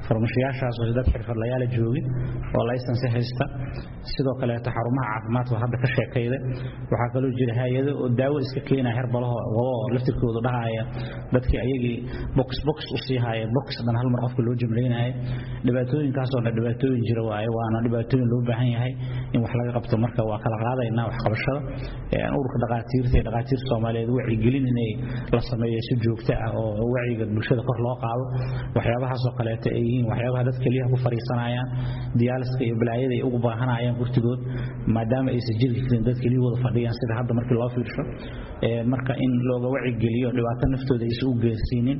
Farmashiyaashaas 0.09 0.77
oo 0.85 0.93
dad 0.99 1.07
xirfadlayaala 1.14 1.67
joogin 1.77 2.07
oo 2.57 2.62
laysansi 2.71 3.07
haysta. 3.14 3.45
Sidoo 4.12 4.35
kaleeto 4.41 4.69
xarumaha 4.77 5.09
caafimaadka 5.14 5.55
hadda 5.64 5.77
ka 5.85 5.88
sheekayda. 5.97 6.38
Waxaa 6.93 7.09
kaloo 7.14 7.33
jira 7.38 7.53
hay'ado 7.61 7.93
oo 8.03 8.09
daawo 8.21 8.37
iska 8.45 8.61
keenaya 8.69 8.95
herbalaho 9.01 9.37
wado 9.57 9.71
oo 9.81 9.87
laftirkooda 9.95 10.41
dhahaya. 10.47 10.83
Dadkii 11.35 11.59
ayagii 11.64 11.97
box 12.38 12.51
box 12.69 12.79
u 12.97 12.99
sii 13.07 13.19
box 13.57 13.67
dhan 13.87 13.97
hal 14.01 14.09
mar 14.14 14.21
qofka 14.27 14.41
loo 14.47 14.55
jumlaynaya 14.62 15.11
dhibaatooyinkaasoo 15.67 16.41
dhibaatooyin 16.59 17.03
jira 17.09 17.23
waaye 17.31 17.49
waana 17.59 17.79
dhibaatooyin 17.87 18.29
loo 18.33 18.41
baahan 18.49 18.69
yahay 18.77 18.93
in 19.35 19.41
wax 19.45 19.53
laga 19.61 19.73
qabto 19.77 19.97
marka 20.05 20.18
waa 20.31 20.39
kala 20.45 20.57
qaadaynaa 20.65 21.07
waxqabashada 21.11 21.61
ururka 22.39 22.57
dhaqaatiirta 22.65 23.15
iyo 23.19 23.25
dhaqaatiirta 23.29 23.67
soomaaliyeed 23.73 24.11
wacyigelin 24.19 24.65
inay 24.73 24.91
la 25.37 25.41
sameeyo 25.51 25.81
si 25.89 25.95
joogto 26.05 26.33
ah 26.47 26.51
oo 26.63 26.85
wacyiga 26.95 27.25
bulshada 27.37 27.63
kor 27.69 27.79
loo 27.87 27.97
qaado. 28.05 28.25
Waxyaabahaasoo 28.77 29.33
kaleeto 29.41 29.69
ay 29.79 29.83
yihiin 29.89 30.07
waxyaabaha 30.13 30.45
dad 30.49 30.59
keliyaha 30.65 30.89
ku 30.93 30.99
fariisanayaan 31.07 31.69
diyaaliska 32.21 32.63
iyo 32.69 32.75
balaayada 32.83 33.15
ay 33.19 33.23
ugu 33.29 33.39
baahanayaan 33.47 33.97
gurtigood 34.01 34.41
maadaama 34.97 35.29
aysan 35.37 35.55
jirki 35.63 35.81
karin 35.89 36.03
dad 36.09 36.19
keliya 36.25 36.41
wada 36.47 36.59
fadhiyaan 36.67 36.97
sida 37.01 37.13
hadda 37.21 37.33
markii 37.41 37.57
loo 37.61 37.71
fiirsho. 37.77 38.03
Marka 38.93 39.13
in 39.25 39.33
looga 39.49 39.69
wacigeliyo 39.77 40.29
dhibaato 40.37 40.65
naftooda 40.75 41.05
aysan 41.11 41.27
u 41.31 41.35
geersiinin 41.45 41.99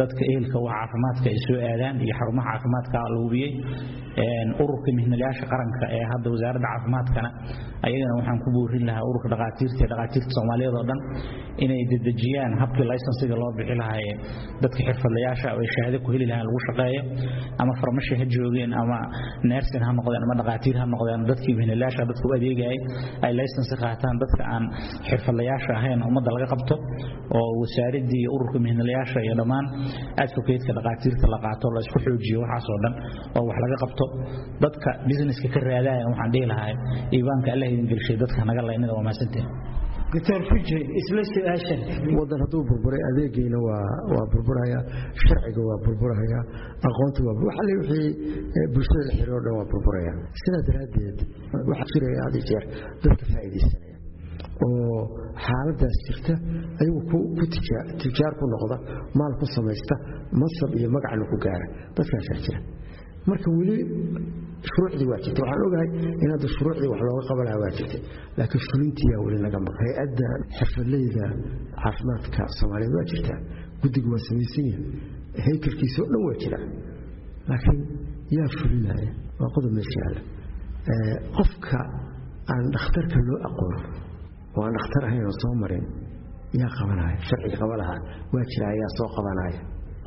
dadka 0.00 0.22
ehelka 0.32 0.58
waa 0.66 0.74
caafimaadka 0.80 1.26
ay 1.32 1.38
soo 1.46 1.58
aadaan 1.70 1.94
iyo 2.06 2.14
xarumaha 2.20 2.48
caafimaadka 2.54 2.96
la 3.14 3.18
hubiyey 3.24 3.50
ururka 4.62 4.88
mihnalayaasha 4.98 5.44
qaranka 5.52 5.84
ee 5.98 6.04
hadda 6.12 6.28
wasaaradda 6.34 6.66
caafimaadkana 6.72 7.28
ayagana 7.86 8.12
waxaan 8.18 8.38
ku 8.44 8.48
boorin 8.56 8.84
lahaa 8.88 9.04
ururka 9.10 9.28
dhaqaatiirta 9.34 9.78
iyo 9.82 9.88
dhaqaatiirta 9.92 10.30
soomaaliyeed 10.38 10.74
oo 10.80 10.84
dhan 10.90 11.00
inay 11.64 11.80
dedejiyaan 11.92 12.52
habkii 12.62 12.86
laysansiga 12.90 13.34
loo 13.42 13.50
bixi 13.58 13.74
lahaayee. 13.82 14.14
Dadka 14.62 14.80
xirfadlayaasha 14.88 15.48
ay 15.62 15.68
shahaado 15.74 15.98
ku 16.04 16.08
heli 16.14 16.26
lahaan 16.30 16.46
lagu 16.48 16.60
shaqeeyo 16.68 17.02
ama 17.62 17.72
farmashi 17.80 18.14
ha 18.20 18.24
joogeen 18.34 18.72
ama 18.82 18.98
neersin 19.50 19.82
ha 19.86 19.90
noqdeen 19.98 20.22
ama 20.26 20.34
dhaqaatiir 20.40 20.76
ha 20.80 20.84
noqdeen 20.94 21.20
dadkii 21.30 21.54
mihnalayaasha 21.60 22.02
dadka 22.10 22.24
u 22.28 22.32
adeegayay 22.38 22.78
ay 23.26 23.32
laysansi 23.40 23.74
qaataan 23.84 24.14
dadka 24.24 24.42
aan 24.54 24.64
xirfadlayaasha 25.08 25.70
ahayn 25.80 26.00
ummadda 26.08 26.30
laga 26.36 26.46
qabto 26.54 26.74
oo 27.38 27.48
wasaaradii 27.62 28.20
iyo 28.22 28.30
ururka 28.36 28.58
mihnalayaasha 28.66 29.18
iyo 29.26 29.34
dhammaan 29.40 29.66
advocate-ka 30.24 30.72
dhaqaatiirta 30.78 31.26
la 31.34 31.38
qaato 31.46 31.66
la 31.76 31.80
xoojiyo 31.92 32.38
waxaasoo 32.44 32.78
dhan 32.84 32.94
oo 33.38 33.42
wax 33.48 33.58
laga 33.64 33.76
qabto. 33.84 34.04
Dadka 34.64 34.88
businesska 35.10 35.48
ka 35.54 35.60
raadaya 35.68 36.02
waxaan 36.10 36.30
dhihi 36.34 36.46
lahaa 36.52 36.72
iibaanka 37.42 37.50
allah 37.54 37.68
idin 37.74 37.86
gelshay 37.92 38.16
dadka 38.22 38.40
naga 38.50 38.62
laynida 38.68 38.92
waa 38.96 39.04
mahadsanteen 39.08 39.46
doctor 40.14 40.40
fujay 40.48 40.82
isla 41.00 41.22
su'aashan? 41.34 41.80
Wadan 42.18 42.38
hadduu 42.44 42.62
burburay 42.70 43.00
adeegiina 43.10 43.58
waa 43.66 43.84
waa 44.14 44.24
burburaya 44.32 44.78
sharciga 45.24 45.62
waa 45.68 45.78
burburaya 45.84 46.40
aqoonta 46.88 47.20
waa 47.26 47.34
waxa 47.48 47.62
le 47.68 47.72
wixii 47.80 48.10
bulshada 48.74 49.02
la 49.08 49.12
xiriiro 49.18 49.38
dhan 49.46 49.54
waa 49.58 49.66
burburaya. 49.72 50.12
Sidaa 50.42 50.62
daraaddeed 50.68 51.18
waxaa 51.70 51.88
jiraya 51.92 52.20
had 52.26 52.34
iyo 52.38 52.44
jeer 52.50 52.64
dadka 53.04 53.24
faa'iidaysanaya 53.32 53.96
oo 54.66 54.98
xaaladaas 55.46 55.96
jirta 56.06 56.34
ayagu 56.80 57.00
ku 57.10 57.44
tijaar 58.04 58.32
ku 58.40 58.44
noqda 58.54 58.76
maal 59.20 59.32
ku 59.40 59.46
samaysta 59.56 59.94
masab 60.42 60.70
iyo 60.80 60.88
magacna 60.96 61.24
ku 61.32 61.36
gaara. 61.46 61.66
Dadkaasaa 61.96 62.38
jira. 62.44 62.60
Marka 63.30 63.48
weli 63.58 63.76
shuruucdii 64.70 65.08
waa 65.12 65.20
jirta 65.24 65.40
waxaan 65.44 65.62
ogahay 65.68 65.88
in 66.22 66.28
hadda 66.34 66.46
shuruucdii 66.56 66.88
wax 66.92 67.00
looga 67.08 67.22
qabanaha 67.30 67.58
waa 67.64 67.72
jirtay 67.78 68.00
laakiin 68.38 68.62
fulintiyaa 68.70 69.20
weli 69.26 69.38
naga 69.46 69.58
maqan 69.66 69.80
hay'adda 69.86 70.26
xirfadleyda 70.58 71.24
caafimaadka 71.82 72.42
soomaaliyeed 72.58 72.94
waa 72.98 73.06
jirtaa 73.12 73.38
guddiga 73.82 74.08
waa 74.14 74.22
samaysan 74.28 74.66
yahay. 74.70 74.84
Haykalkiisa 75.46 75.98
oo 76.02 76.08
dhan 76.12 76.22
waa 76.28 76.36
jira. 76.42 76.58
Laakiin 77.50 77.80
yaa 78.36 78.48
fulinaya 78.58 79.10
waa 79.40 79.50
qodob 79.54 79.72
meesha 79.78 79.98
yaalla. 80.02 80.20
Qofka 81.36 81.78
aan 82.52 82.64
dhakhtarka 82.74 83.18
loo 83.28 83.38
aqoon 83.48 83.74
oo 84.56 84.62
aan 84.66 84.74
dhakhtar 84.78 85.02
ahayn 85.08 85.24
oo 85.30 85.36
soo 85.42 85.54
marin 85.62 85.84
yaa 86.60 86.70
qabanaya 86.78 87.16
sharciga 87.28 87.56
qaba 87.62 87.74
waa 88.34 88.44
jira 88.52 88.66
ayaa 88.74 88.90
soo 88.98 89.08
qabanaya 89.16 89.60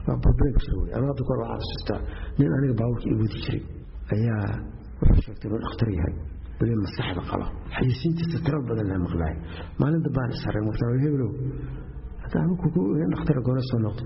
waa 0.08 0.18
problem 0.26 0.54
jira 0.63 0.76
wey 0.82 0.91
hadda 0.96 1.22
kahor 1.28 1.39
waxaan 1.44 1.62
xasuustaa 1.63 2.00
nin 2.39 2.50
aniga 2.58 2.74
baabuurka 2.80 3.06
ii 3.12 3.18
wadi 3.22 3.39
jiray 3.46 3.62
ayaa 4.13 4.46
wuxuu 5.02 5.22
sheegtay 5.26 5.48
inuu 5.50 5.62
dhakhtar 5.65 5.89
yahay 5.98 6.13
weli 6.60 6.76
masaxda 6.86 7.22
qaba 7.32 7.46
xayisiintiisa 7.78 8.38
tiro 8.46 8.60
badan 8.70 8.88
la 8.91 8.98
maqlaay 9.06 9.36
maalinta 9.80 10.10
baan 10.18 10.30
anigu 12.44 12.56
ku 12.76 12.82
in 13.04 13.10
dhakhtar 13.13 13.38
goona 13.48 13.63
soo 13.70 13.80
noqdo 13.86 14.04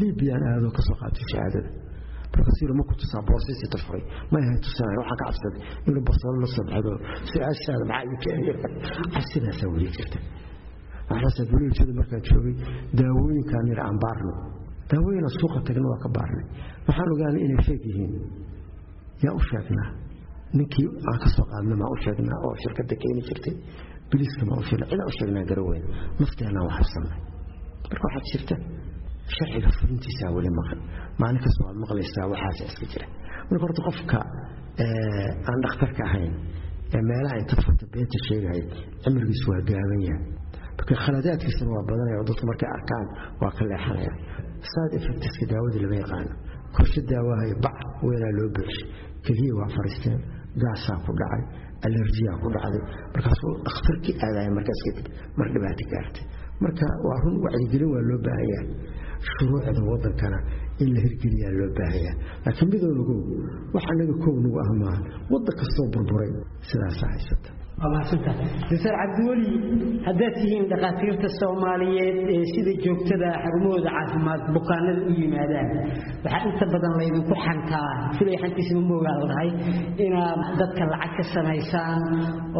libyaan 0.00 0.42
aadoo 0.50 0.72
ka 0.76 0.82
qaatay 1.00 1.24
shahaadada. 1.32 1.70
Markaasuu 2.34 2.74
ma 2.78 2.84
tusaa 3.00 3.22
boorsiisi 3.28 3.66
tafuray 3.74 4.02
ma 4.32 4.38
yahay 4.44 4.58
tusanay 4.66 4.96
waxaan 5.00 5.18
ka 5.20 5.24
cabsaday 5.28 5.60
inuu 5.88 6.02
barsalo 6.08 6.36
la 6.42 6.48
baxdo. 6.70 6.90
Su'aashaada 7.30 7.84
maxaa 7.90 8.08
ii 8.12 8.18
keenay? 8.22 8.54
Cabsidaasaa 9.14 9.68
weli 9.74 9.88
jirta. 9.96 10.18
Waxaasaa 11.10 11.46
bulshada 11.50 11.92
markaan 12.00 12.22
joogay 12.28 12.54
daawooyinkaan 12.98 13.64
nidha 13.68 13.82
aan 13.88 13.98
baarno 14.04 14.32
daawooyina 14.90 15.28
suuqa 15.40 15.58
tagna 15.66 15.86
waa 15.92 16.00
ka 16.04 16.08
baarnay. 16.16 16.46
Waxaan 16.88 17.08
ogaanay 17.14 17.42
inay 17.46 17.60
feeg 17.66 17.82
yihiin 17.88 18.12
yaa 19.24 19.34
u 19.38 19.40
sheegnaa? 19.50 19.88
Ninkii 20.58 20.86
aan 21.10 21.18
ka 21.22 21.28
soo 21.36 21.46
qaadna 21.52 21.74
maa 21.82 21.90
u 21.94 21.96
sheegnaa? 22.04 22.38
Oo 22.46 22.54
shirkadda 22.62 22.94
keeni 23.02 23.22
jirtay? 23.28 23.54
Biliiska 24.10 24.42
maa 24.50 24.58
u 24.62 24.64
sheegnaa? 24.68 24.88
Cidaan 24.92 25.08
u 25.12 25.14
sheegnaa 25.18 25.44
garaweyn 25.50 25.84
nafteenaan 26.20 26.64
wax 26.68 26.76
habsannay. 26.80 27.18
Marka 27.90 28.04
waxaad 28.08 28.26
jirta 28.32 28.54
sharciga 29.34 29.70
fulintiisaa 29.78 30.30
weli 30.36 30.50
maqan. 30.60 30.78
Maalin 31.20 31.40
kasta 31.44 31.60
waad 31.66 31.78
maqlaysaa 31.84 32.26
waxaasa 32.32 32.62
iska 32.70 32.84
jira. 32.92 33.06
Marka 33.48 33.62
horta 33.66 33.82
qofka 33.88 34.18
aan 35.50 35.58
dhakhtarka 35.64 36.02
ahayn 36.08 36.32
ee 36.96 37.02
meelaha 37.10 37.36
inta 37.42 37.54
furta 37.64 37.84
beenta 37.94 38.18
sheegaya 38.26 38.62
cimrigiisu 39.02 39.46
waa 39.52 39.62
gaaban 39.70 40.00
yahay. 40.08 40.24
Marka 40.78 40.94
khaladaadkiisana 41.04 41.70
waa 41.76 41.84
badanaya 41.90 42.16
oo 42.20 42.26
dadku 42.30 42.44
markay 42.50 42.70
arkaan 42.78 43.06
waa 43.42 43.52
ka 43.58 43.62
leexanaya. 43.70 44.12
Side 44.72 44.94
effectska 44.98 45.44
daawadii 45.52 45.80
lama 45.84 45.96
yaqaano. 46.02 46.32
Korshe 46.76 47.00
daawahayo 47.10 47.54
bac 47.64 47.78
weelaa 48.06 48.32
loo 48.38 48.48
buuxshay 48.56 48.86
keliya 49.26 49.52
waa 49.60 49.68
fariisteen 49.76 50.18
gaasaa 50.62 50.98
ku 51.06 51.10
dhacay 51.20 51.42
alerjiyaa 51.86 52.36
ku 52.42 52.48
dhacday. 52.56 52.82
Markaasuu 53.14 53.52
dhakhtarkii 53.66 54.14
aadaya 54.26 54.50
markaas 54.58 54.80
kadib 54.86 55.06
mar 55.38 55.48
dhibaato 55.54 55.84
gaartay. 55.92 56.24
Marka 56.64 56.86
waa 57.06 57.18
run 57.24 57.36
wacyigelin 57.44 57.90
waa 57.94 58.02
loo 58.08 58.18
baahan 58.26 58.48
yahay 58.52 58.68
shuruucda 59.30 59.80
wadankana 59.90 60.38
in 60.82 60.88
la 60.94 61.00
hirgeliyaa 61.04 61.52
loo 61.60 61.70
baahan 61.78 62.00
yahay 62.06 62.18
laakiin 62.44 62.68
midoonagow 62.72 63.20
wax 63.74 63.84
anaga 63.94 64.14
kow 64.24 64.34
nagu 64.44 64.58
ah 64.64 64.70
maaha 64.82 65.00
waddan 65.32 65.54
kastoo 65.60 65.86
burburay 65.94 66.30
sidaasaa 66.70 67.10
haysata 67.14 67.50
doctor 68.70 68.92
cabdiweli 69.00 69.52
haddaad 70.06 70.34
tihiin 70.40 70.64
dhakhaatiirta 70.72 71.28
soomaaliyeed 71.40 72.16
ee 72.34 72.42
sida 72.52 72.72
joogtada 72.84 73.28
xarumahooda 73.44 73.90
caafimaad 73.96 74.42
bukaanada 74.56 75.00
u 75.10 75.12
yimaadaan 75.20 75.68
waxaa 76.24 76.42
inta 76.50 76.66
badan 76.74 76.92
laydinku 77.00 77.34
xantaa 77.44 77.92
filay 78.18 78.36
xantiisma 78.42 78.82
moogaa 78.90 79.16
lahay 79.30 79.48
inaad 80.06 80.40
dadka 80.60 80.82
lacag 80.92 81.14
ka 81.18 81.24
samaysaan 81.34 82.02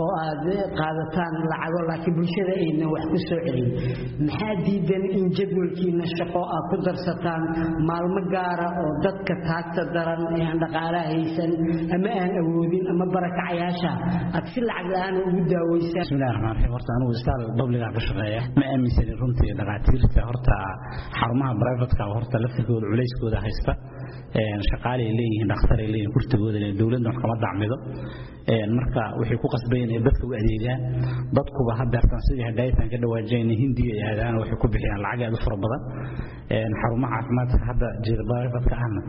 oo 0.02 0.08
aad 0.24 0.46
qaadataan 0.80 1.34
lacago 1.52 1.80
laakiin 1.90 2.14
bulshada 2.18 2.52
aynan 2.64 2.88
wax 2.94 3.04
ku 3.12 3.18
soo 3.28 3.40
celin. 3.46 3.68
Maxaa 4.26 4.54
diidan 4.66 5.04
in 5.18 5.24
jadwalkiina 5.38 6.04
shaqo 6.16 6.40
aad 6.54 6.64
ku 6.70 6.76
darsataan 6.86 7.42
maalmo 7.88 8.20
gaara 8.34 8.68
oo 8.82 8.90
dadka 9.06 9.34
taagta 9.48 9.82
daran 9.94 10.22
ee 10.38 10.44
aan 10.50 10.58
dhaqaalaha 10.64 11.04
haysan 11.12 11.52
ama 11.96 12.10
aan 12.22 12.32
awoodin 12.42 12.84
ama 12.92 13.04
barakacayaasha? 13.14 13.90
Aad 14.36 14.46
si 14.54 14.60
lacag 14.70 15.08
la'aan 15.10 15.28
ugu 15.28 15.42
daaweysaan 15.52 16.02
bismillahi 16.02 16.32
raxmaan 16.34 16.54
raxiim 16.56 16.72
horta 16.76 16.90
anigu 16.96 17.12
istaal 17.18 17.42
publiga 17.60 17.88
ka 17.96 18.00
shaqeeya. 18.08 18.40
Ma 18.58 18.64
aaminsanin 18.72 19.16
runtii 19.22 19.52
dhaqaatiirta 19.60 20.20
horta 20.28 20.54
xarumaha 21.18 21.52
privatka 21.62 22.02
horta 22.14 22.36
laftirkooda 22.44 22.86
culayskooda 22.92 23.38
haysta. 23.46 23.72
Shaqaalay 24.70 25.10
leeyihiin 25.18 25.48
dhakhtaray 25.52 25.88
leeyihiin 25.94 26.14
kurtigooda 26.16 26.58
leeyihiin 26.62 26.80
dowladna 26.80 27.08
wax 27.10 27.18
kama 27.22 27.36
dacmido. 27.44 27.76
Marka 28.78 29.02
waxay 29.20 29.38
ku 29.42 29.46
qasbayeen 29.54 29.90
inay 29.90 30.02
dadka 30.08 30.24
u 30.28 30.32
adeegaan 30.40 30.80
dadkuba 31.38 31.72
haddeertan 31.80 32.20
sidii 32.26 32.46
hadaayitan 32.50 32.86
ka 32.92 32.96
dhawaajeen 33.02 33.48
hindiya 33.62 33.94
ay 34.10 34.34
waxay 34.42 34.58
ku 34.62 34.66
bixiyaan 34.74 35.00
lacag 35.06 35.22
aad 35.26 35.34
u 35.38 35.40
fara 35.44 35.56
badan. 35.64 35.82
Xarumaha 36.80 37.12
caafimaadka 37.16 37.58
hadda 37.70 37.88
jira 38.06 38.22
privatka 38.30 38.74
ahna 38.84 39.00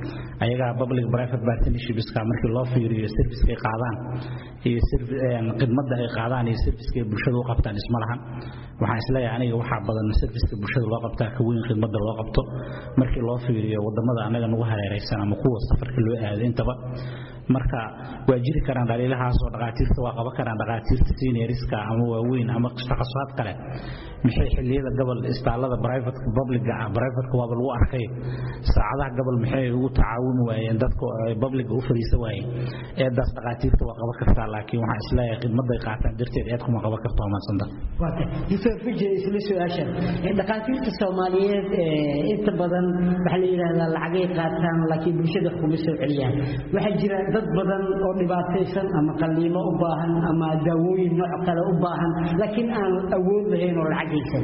ayagaa 0.44 0.72
public 0.82 1.06
private 1.16 1.44
partnershipska 1.50 2.20
markii 2.32 2.52
loo 2.58 2.66
fiiriyo 2.74 3.08
servicekay 3.18 3.58
qaadaan 3.66 3.96
iyo 4.70 4.80
khidmadda 5.92 6.04
ay 6.08 6.10
qaadaan 6.18 6.48
iyo 6.52 6.58
servicekay 6.66 7.04
bulshada 7.12 7.38
u 7.42 7.44
qabtaan 7.50 7.76
isma 7.82 7.98
lahan. 8.04 8.20
Waxaan 8.82 8.98
is 9.04 9.08
leeyahay 9.16 9.36
aniga 9.38 9.56
waxaa 9.62 9.80
badan 9.88 10.08
serviceka 10.22 10.56
bulshada 10.62 10.86
loo 10.92 11.00
qabtaa 11.06 11.30
ka 11.36 11.42
weyn 11.48 11.62
khidmadda 11.68 11.98
loo 12.06 12.16
qabto. 12.20 12.42
Markii 13.00 13.22
loo 13.28 13.38
fiiriyo 13.46 13.80
waddamada 13.88 14.22
anaga 14.30 14.48
nagu 14.54 14.64
hareeraysan 14.72 15.20
ama 15.26 15.36
kuwa 15.42 15.58
safarka 15.70 16.00
loo 16.08 16.16
aado 16.26 16.44
intaba 16.50 16.74
marka 17.58 17.80
waa 18.30 18.40
jiri 18.46 18.62
karaan 18.68 18.88
dhaliilahaasoo 18.92 19.50
dhaqaatiirta 19.56 20.00
waa 20.06 20.14
qaban 20.20 20.34
karaan 20.40 20.58
dhaqaatiirta 20.62 21.12
senioriska 21.22 21.78
ama 21.92 22.04
waaweyn 22.14 22.50
ama 22.58 22.70
takasusaad 22.90 23.32
kale. 23.40 23.54
Maxay 24.26 24.48
xilliyada 24.56 24.92
gobol 25.00 25.20
istaalada 25.34 25.78
brivatka 25.86 26.28
publiga 26.40 26.74
ah? 26.84 26.88
Brivatka 26.98 27.34
waaba 27.42 27.54
lagu 27.60 27.70
arkay. 27.80 28.06
Saacadaha 28.74 29.10
gobol 29.20 29.38
maxay 29.44 29.66
ugu 29.78 29.90
tacaawuni 29.98 30.42
waayeen 30.50 30.78
dadka 30.84 31.06
publiga 31.44 31.72
u 31.80 31.82
fariisa 31.88 32.16
waayeen 32.24 32.48
eedaas 33.04 33.30
dhaqaatiirta 33.38 33.82
waa 33.90 33.96
qaban 34.02 34.16
kartaa 34.22 34.48
laakiin 34.56 34.82
waxaan 34.86 35.02
is 35.06 35.10
leeyahay 35.18 35.40
khidmaday 35.44 35.80
qaataan 35.88 36.14
darteed 36.20 36.48
eed 36.54 36.62
kuma 36.66 36.80
qaban 36.86 37.00
karto 37.06 37.22
su'aasha 39.48 39.84
dhaqaatiirta 40.40 40.92
soomaaliyeed 41.02 41.70
inta 42.34 42.52
badan 42.62 42.86
waxaa 43.26 43.40
la 43.42 43.48
yidhaahdaa 43.54 43.90
lacagay 43.96 44.26
qaataan 44.40 44.78
laakiin 44.92 45.16
bulshada 45.20 45.50
kuma 45.60 45.78
soo 45.86 45.96
celiyaan. 46.02 46.34
Waxaa 46.76 46.94
jira 47.02 47.18
dad 47.42 47.50
badan 47.58 47.84
oo 48.06 48.12
dhibaataysan 48.20 48.88
ama 49.00 49.12
qalliimo 49.22 49.62
u 49.70 49.74
baahan 49.84 50.14
ama 50.32 50.48
daawooyin 50.66 51.14
nooc 51.20 51.34
kale 51.48 51.62
u 51.72 51.74
baahan 51.84 52.12
laakiin 52.40 52.70
aan 52.82 52.94
awood 53.18 53.46
lahayn 53.54 53.76
oo 53.82 53.88
lacagaysan 53.94 54.44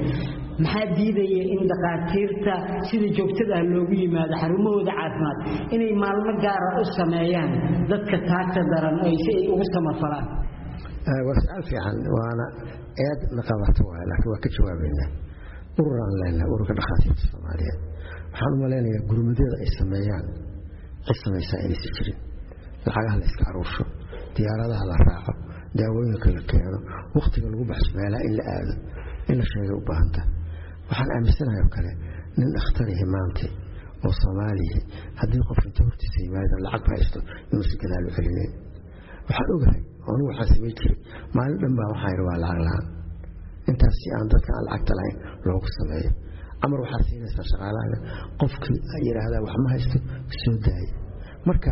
maxaa 0.64 0.86
diidaya 0.98 1.42
in 1.54 1.62
dhaqaatiirta 1.72 2.54
sida 2.90 3.08
joogtada 3.18 3.54
ah 3.60 3.64
loogu 3.74 3.96
yimaado 4.04 4.34
xarumahooda 4.42 4.92
caafimaad? 5.00 5.38
Inay 5.76 5.92
maalmo 6.04 6.32
gaara 6.46 6.70
u 6.82 6.84
sameeyaan 7.00 7.52
dadka 7.92 8.18
taagta 8.30 8.62
daran 8.72 8.98
si 9.24 9.32
ay 9.40 9.44
ugu 9.54 9.66
samafalaan 9.76 10.26
waa 11.28 11.36
su'aal 11.44 11.64
fiican 11.70 11.98
waana 12.18 12.46
eed 13.06 13.20
la 13.38 13.42
qabato 13.50 13.82
waay 13.90 14.06
laakiin 14.12 14.32
waa 14.34 14.42
ka 14.46 14.50
jawaabaynaa 14.56 15.10
ururaan 15.82 16.14
leenahay 16.22 16.50
ururka 16.56 16.74
dhakhaatiirta 16.80 17.24
soomaaliyeed 17.32 17.80
waxaan 18.32 18.52
u 18.56 18.58
malaynayaa 18.64 19.04
gurmadyada 19.10 19.56
ay 19.66 19.70
sameeyaan 19.80 20.26
cid 21.08 21.18
samaysaa 21.26 21.60
inaysan 21.66 21.94
jirin 21.98 22.18
lacagaha 22.88 23.16
la 23.22 23.26
iska 23.30 23.44
aruursho 23.52 23.84
diyaaradaha 24.36 24.84
la 24.92 24.96
raaco 25.08 25.32
daawooyinka 25.80 26.30
la 26.38 26.42
keeno 26.52 26.78
wakhtiga 27.18 27.48
lagu 27.54 27.64
baxso 27.72 27.92
meelaha 28.00 28.24
in 28.30 28.34
la 28.40 28.44
aado 28.56 28.74
in 29.32 29.36
la 29.40 29.46
sheegay 29.52 29.76
u 29.80 29.84
baahanta. 29.90 30.22
Waxaan 30.90 31.10
aaminsanahay 31.16 31.62
oo 31.66 31.72
kale 31.76 31.92
nin 32.40 32.50
dhakhtarihi 32.56 33.06
maanta 33.16 33.46
oo 34.06 34.14
soomaaliya 34.22 34.80
haddii 35.20 35.42
qof 35.50 35.60
inta 35.68 35.82
hortiisa 35.88 36.20
yimaado 36.26 36.56
lacag 36.66 36.86
haysto 36.94 37.20
inuusan 37.52 37.78
gadaal 37.82 38.06
u 38.10 38.12
celinayn 38.18 38.52
waxaan 39.28 39.50
ogahay 39.56 39.82
anigu 40.10 40.28
waxaan 40.32 40.50
samay 40.54 40.74
jiray 40.80 40.98
maalin 41.38 41.58
dhan 41.62 41.74
baa 41.80 41.88
waxaa 41.94 42.12
yidhi 42.14 42.24
waa 42.30 42.38
lacag 42.46 42.62
la'aan. 42.68 42.86
Intaas 43.70 43.96
si 44.02 44.08
aan 44.18 44.28
dadka 44.34 44.50
aan 44.58 44.66
lacagta 44.70 44.94
lahayn 45.00 45.18
loogu 45.48 45.70
sameeyo. 45.80 46.12
Amar 46.64 46.80
waxaad 46.84 47.04
siinaysaa 47.10 47.46
shaqaalahaaga 47.52 47.98
qofkii 48.42 48.80
yidhaahdaa 49.08 49.42
wax 49.46 49.56
ma 49.64 49.70
haysto 49.76 49.98
soo 50.42 50.56
daaya 50.66 50.92
marka 51.48 51.72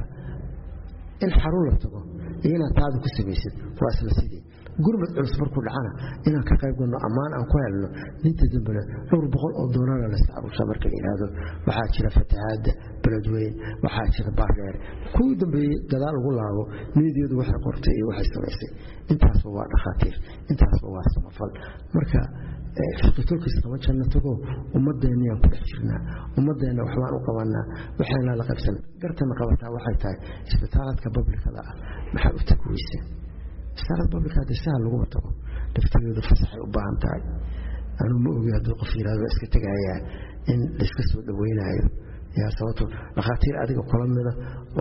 in 1.23 1.31
xarun 1.39 1.63
la 1.69 1.73
tago 1.83 1.99
iyo 2.45 2.53
inaad 2.59 2.73
taada 2.79 2.97
ku 3.03 3.07
samaysid 3.17 3.53
waa 3.81 3.91
isla 3.95 4.11
sidii 4.19 4.41
gurmad 4.85 5.11
culus 5.15 5.35
markuu 5.41 5.61
dhacana 5.67 5.91
inaan 6.27 6.45
ka 6.49 6.55
qayb 6.61 6.75
galno 6.79 6.97
ammaan 7.07 7.31
aan 7.37 7.45
ku 7.51 7.55
helno 7.63 7.87
ninta 8.23 8.45
dambena 8.53 8.81
dhowr 9.09 9.25
boqol 9.35 9.53
oo 9.61 9.67
doolara 9.75 10.07
la 10.13 10.17
iscaruusha 10.21 10.63
marka 10.71 10.85
la 10.91 10.95
yidhaahdo 10.99 11.27
waxaa 11.67 11.87
jira 11.95 12.09
fatahaadda 12.17 12.71
beledweyn 13.03 13.53
waxaa 13.85 14.07
jira 14.15 14.31
baardheer 14.39 14.75
kuwii 15.15 15.35
dambeeyey 15.43 15.75
gadaal 15.93 16.15
ugu 16.21 16.31
laabo 16.39 16.63
niyadiyadu 16.97 17.35
waxay 17.41 17.59
qortay 17.67 17.93
iyo 17.99 18.05
waxay 18.11 18.27
samaysay 18.35 18.69
intaasba 19.13 19.49
waa 19.57 19.67
dhakhaatiir 19.73 20.15
intaasba 20.51 20.87
waa 20.95 21.05
samafal. 21.15 21.51
Marka 21.95 22.19
fiqitolkiis 23.01 23.55
kama 23.63 23.77
janno 23.85 24.05
tago 24.15 24.31
ummadeenniyaan 24.77 25.39
ku 25.43 25.47
dhex 25.53 25.63
jirnaa 25.71 25.99
ummadeenna 26.39 26.81
waxbaan 26.87 27.13
u 27.17 27.19
qabanaa 27.27 27.65
waxayna 27.99 28.31
la 28.39 28.43
qaybsan 28.49 28.75
gartana 29.01 29.33
qabataa 29.39 29.69
waxay 29.75 29.95
tahay 30.01 30.17
isbitaaladka 30.49 31.07
bablikada 31.15 31.61
ah. 31.69 31.73
Maxaa 32.13 32.33
u 32.39 32.41
tagi 32.49 32.65
weyse 32.73 32.97
anuu 38.03 38.19
ma 38.23 38.29
ogi 38.37 38.51
qof 38.79 38.91
yidhahdo 38.99 39.25
iska 39.31 39.47
tegayaa 39.55 39.97
in 40.51 40.59
layska 40.79 41.01
soo 41.11 41.21
dhaweynaayo 41.27 41.85
yaa 42.39 42.51
sababto 42.57 42.83
dhakhaatiir 43.17 43.55
adiga 43.63 43.83
kula 43.91 44.05
mida 44.17 44.31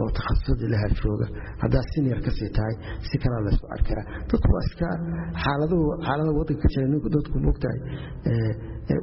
oo 0.01 0.07
takhasusada 0.17 0.67
la 0.73 0.79
harjooga 0.85 1.27
haddaad 1.63 1.87
senior 1.95 2.19
ka 2.27 2.31
sii 2.39 2.51
tahay 2.57 2.75
si 3.09 3.15
kalaa 3.25 3.41
laysku 3.47 3.67
arkiraa 3.77 4.07
dadku 4.31 4.49
waa 4.57 4.65
iska 4.69 4.89
xaaladuhu 5.45 5.85
xaalada 6.07 6.31
waddanka 6.39 6.63
ka 6.65 6.69
jira 6.75 6.87
ninku 6.95 7.09
dadku 7.17 7.37
moogtahay 7.47 7.79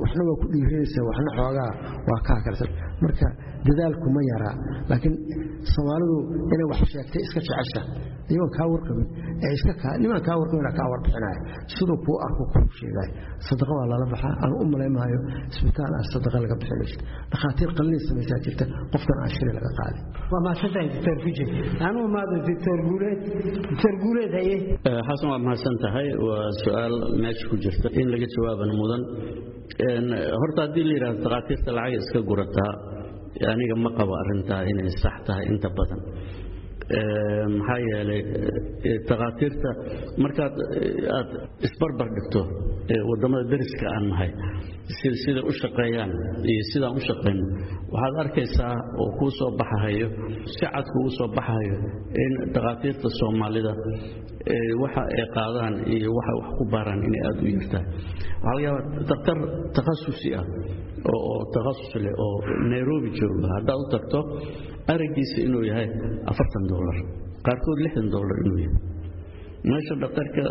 waxna 0.04 0.22
waa 0.30 0.38
ku 0.42 0.46
dhiirinaysaa 0.54 1.04
waxna 1.10 1.30
xoogaa 1.40 1.72
waa 2.10 2.20
kaa 2.30 2.40
kalsan 2.46 2.72
marka 3.04 3.28
dadaalku 3.68 4.08
ma 4.16 4.22
yaraa 4.32 4.56
laakiin 4.92 5.16
soomaalidu 5.74 6.16
inay 6.54 6.68
wax 6.74 6.82
sheegtay 6.94 7.22
iska 7.28 7.40
jecesha. 7.48 7.82
Iyagoon 8.32 8.52
kaa 8.58 8.68
warqabin 8.74 9.08
ee 9.46 9.52
iska 9.58 9.74
kaa 9.82 9.94
nimaan 10.04 10.24
kaa 10.28 10.36
warqabin 10.42 10.66
kaa 10.80 10.88
warbixinaya 10.92 11.38
siduu 11.76 11.98
kuu 12.06 12.18
arko 12.26 12.44
kuu 12.54 12.66
sheegaya 12.80 13.12
sadaqa 13.48 13.72
waa 13.80 13.88
lala 13.92 14.06
baxaa 14.14 14.34
aan 14.44 14.54
u 14.62 14.66
malaymaayo 14.74 15.20
isbitaal 15.54 15.94
aan 15.98 16.06
sadaqa 16.14 16.38
laga 16.44 16.56
bixinayso 16.62 16.98
dhakhaatiir 17.32 17.72
qalliin 17.80 18.02
samaysaa 18.10 18.40
jirta 18.46 18.66
qofkan 18.94 19.18
aan 19.24 19.32
shiri 19.36 19.52
laga 19.58 19.72
qaadin. 19.80 20.02
Waa 20.32 20.42
mahadsantahay 20.46 20.88
doctor 20.94 21.18
fuje 21.26 21.46
anuu 21.88 22.06
maado 22.16 22.36
doctor 22.50 22.78
guuleed. 22.90 23.20
Doctor 23.70 23.94
guuleed 24.04 24.32
haye. 24.40 24.56
Xasan 25.08 25.28
waa 25.34 25.42
mahadsan 25.48 25.76
tahay 25.86 26.08
waa 26.28 26.46
su'aal 26.64 26.96
meesha 27.24 27.46
ku 27.52 27.56
jirta 27.66 27.88
in 28.02 28.08
laga 28.14 28.28
jawaaban 28.36 28.72
mudan. 28.80 29.02
Horta 30.42 30.60
haddii 30.66 30.84
la 30.90 30.94
yidhahdo 30.98 31.20
takhaatiirta 31.26 31.70
lacag 31.78 31.94
iska 32.04 32.20
gurataa 32.30 32.72
aniga 33.54 33.76
ma 33.86 33.90
qabo 34.00 34.14
arrintaa 34.22 34.62
inay 34.72 34.90
sax 35.04 35.16
tahay 35.28 35.46
inta 35.54 35.70
badan. 35.78 36.02
Maxaa 37.58 37.80
yeelay 37.90 38.22
takhaatiirta 39.10 39.70
markaad 40.24 40.56
aad 41.18 41.30
isbarbar 41.68 42.08
dhigto 42.18 42.42
waddamada 43.10 43.44
dariska 43.54 43.86
aan 43.96 44.06
nahay 44.12 44.32
sida 45.24 45.42
u 45.50 45.52
shaqeeyaan 45.62 46.12
iyo 46.52 46.64
sidaan 46.72 46.94
u 47.00 47.02
shaqayno 47.10 47.46
waxaad 47.94 48.16
arkaysaa 48.24 48.76
oo 49.04 49.10
kuu 49.20 49.32
soo 49.40 49.52
baxahayo 49.60 50.08
si 50.54 50.64
cad 50.74 50.86
kugu 50.94 51.10
soo 51.18 51.28
baxahayo 51.38 51.76
in 52.24 52.34
takhaatiirta 52.56 53.08
soomaalida 53.20 53.74
waxa 54.84 55.02
ay 55.18 55.26
qaadaan 55.38 55.74
iyo 55.96 56.10
waxa 56.18 56.32
wax 56.40 56.50
ku 56.58 56.64
baaraan 56.74 57.02
inay 57.08 57.22
aada 57.28 57.42
u 57.48 57.50
yartahay 57.56 57.86
waxaa 58.44 58.54
laga 58.56 58.62
yaabaa 58.68 59.04
daktar 59.12 59.38
takhasusi 59.78 60.30
ah 60.40 60.46
oo 61.14 61.36
takhasus 61.56 61.92
leh 62.06 62.14
oo 62.26 62.36
nairobi 62.74 63.10
jooga 63.20 63.48
haddaad 63.56 63.80
u 63.84 63.86
tagto 63.94 64.20
aragiisa 64.94 65.38
inuu 65.48 65.64
yahay 65.72 65.88
afartan 66.32 66.64
dolar 66.74 66.98
qaarkood 67.48 67.80
lixdan 67.86 68.08
dolar 68.16 68.38
inuu 68.46 68.60
yahay. 68.66 68.80
Meesha 69.70 69.94
dhakhtarka 70.04 70.44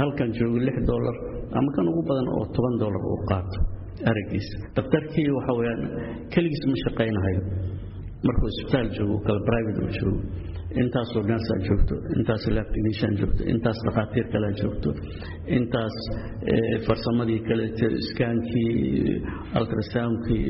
halkan 0.00 0.28
jooga 0.38 0.58
lix 0.66 0.76
dolar 0.90 1.16
ama 1.58 1.68
kan 1.76 1.84
ugu 1.92 2.02
badan 2.08 2.28
oo 2.36 2.44
toban 2.56 2.74
dolar 2.82 3.02
uu 3.12 3.18
qaato 3.30 3.58
aragiisa 4.10 4.56
dhakhtarkii 4.76 5.28
waxa 5.38 5.52
weyaan 5.60 5.82
keligiis 6.34 6.64
ma 6.72 6.76
shaqaynahayo. 6.84 7.40
Markuu 8.26 8.48
isbitaal 8.52 8.88
joogo 8.96 9.16
kale 9.26 9.40
private 9.50 9.78
uu 9.86 9.92
joogo. 10.00 10.20
Intaasoo 10.82 11.22
nersaa 11.30 11.58
joogto 11.66 11.94
intaas 12.18 12.44
lab 12.56 12.68
technician 12.74 13.12
joogto 13.20 13.42
intaas 13.52 13.78
dhakhaatiir 13.86 14.26
kalea 14.32 14.52
joogto 14.60 14.90
intaas 15.58 15.96
farsamadii 16.86 17.40
kale 17.48 17.64
iskaankii 18.02 18.72
ultrasoundkii 19.60 20.46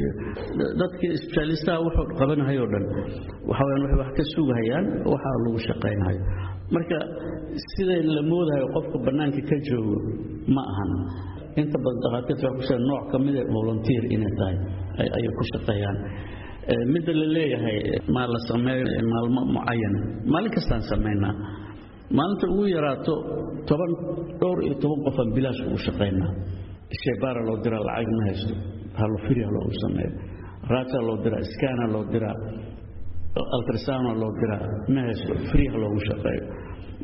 dadkii 0.80 1.10
isbitaalistaha 1.18 1.78
wuxuu 1.86 2.06
qabanahayoo 2.20 2.68
dhan. 2.72 2.84
Waxa 3.48 3.64
weyaan 3.68 3.82
waxay 3.84 3.98
wax 4.02 4.12
ka 4.18 4.24
sugahayaan 4.34 4.86
waxaa 5.12 5.36
lagu 5.44 5.58
shaqaynayo 5.68 6.20
marka 6.74 6.98
siday 7.74 8.00
la 8.16 8.22
moodahayo 8.30 8.66
qofka 8.76 8.96
bannaanka 9.06 9.40
ka 9.50 9.56
joogo 9.68 9.96
ma 10.56 10.62
ahan 10.72 10.90
inta 11.60 11.76
badan 11.84 12.00
dhakhaatiirta 12.04 12.44
waxay 12.46 12.56
ku 12.58 12.62
sheegan 12.68 12.84
nooc 12.90 13.02
ka 13.12 13.16
mida 13.26 13.42
volunteer 13.56 14.02
inay 14.14 14.32
tahay 14.40 14.56
ayay 15.16 15.30
ku 15.38 15.44
shaqeeyaan. 15.52 15.98
Midda 16.92 17.12
la 17.20 17.26
leeyahay 17.36 17.78
maa 18.14 18.26
la 18.34 18.38
sameeyo 18.50 18.84
maalmo 19.12 19.40
mucayan 19.56 19.94
maalin 20.32 20.52
kastaan 20.56 20.82
samaynaa 20.92 21.34
maalinta 22.18 22.46
ugu 22.52 22.64
yaraato 22.76 23.14
toban 23.68 23.92
dhowr 24.40 24.58
iyo 24.66 24.74
toban 24.82 25.00
qofaan 25.06 25.28
bilaash 25.36 25.60
ugu 25.68 25.78
shaqaynaa 25.88 26.30
shebaara 27.02 27.40
loo 27.48 27.56
diraa 27.64 27.82
lacag 27.88 28.10
ma 28.18 28.22
haysto. 28.28 28.54
Halofirya 29.00 29.48
loogu 29.56 29.74
sameeyo. 29.84 30.12
Raaja 30.72 30.98
loo 31.08 31.16
diraa 31.24 31.40
iskaana 31.46 31.84
loo 31.94 32.04
diraa 32.14 32.36
altrasana 33.56 34.12
loo 34.22 34.32
diraa 34.40 34.64
ma 34.94 35.00
haysto. 35.08 35.32
Friha 35.50 35.76
loogu 35.82 36.00
shaqeeyo 36.08 36.42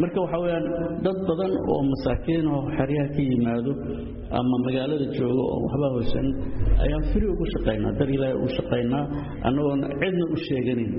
marka 0.03 0.19
waxa 0.25 0.39
weyaan 0.45 0.67
dad 1.07 1.19
badan 1.29 1.53
oo 1.73 1.81
masaakiin 1.93 2.47
oo 2.55 2.61
xeryaha 2.79 3.09
ka 3.17 3.21
yimaado 3.31 3.73
ama 4.39 4.57
magaalada 4.67 5.07
jooga 5.19 5.43
oo 5.53 5.59
waxba 5.67 5.87
hoysan 5.97 6.27
ayaan 6.85 7.05
firi 7.13 7.27
ugu 7.35 7.45
shaqaynaa 7.55 7.93
dar 8.01 8.09
ilaahay 8.17 8.37
ugu 8.41 8.51
shaqaynaa 8.59 9.05
annagoon 9.49 9.81
cidna 10.03 10.25
u 10.35 10.37
sheeganin. 10.47 10.91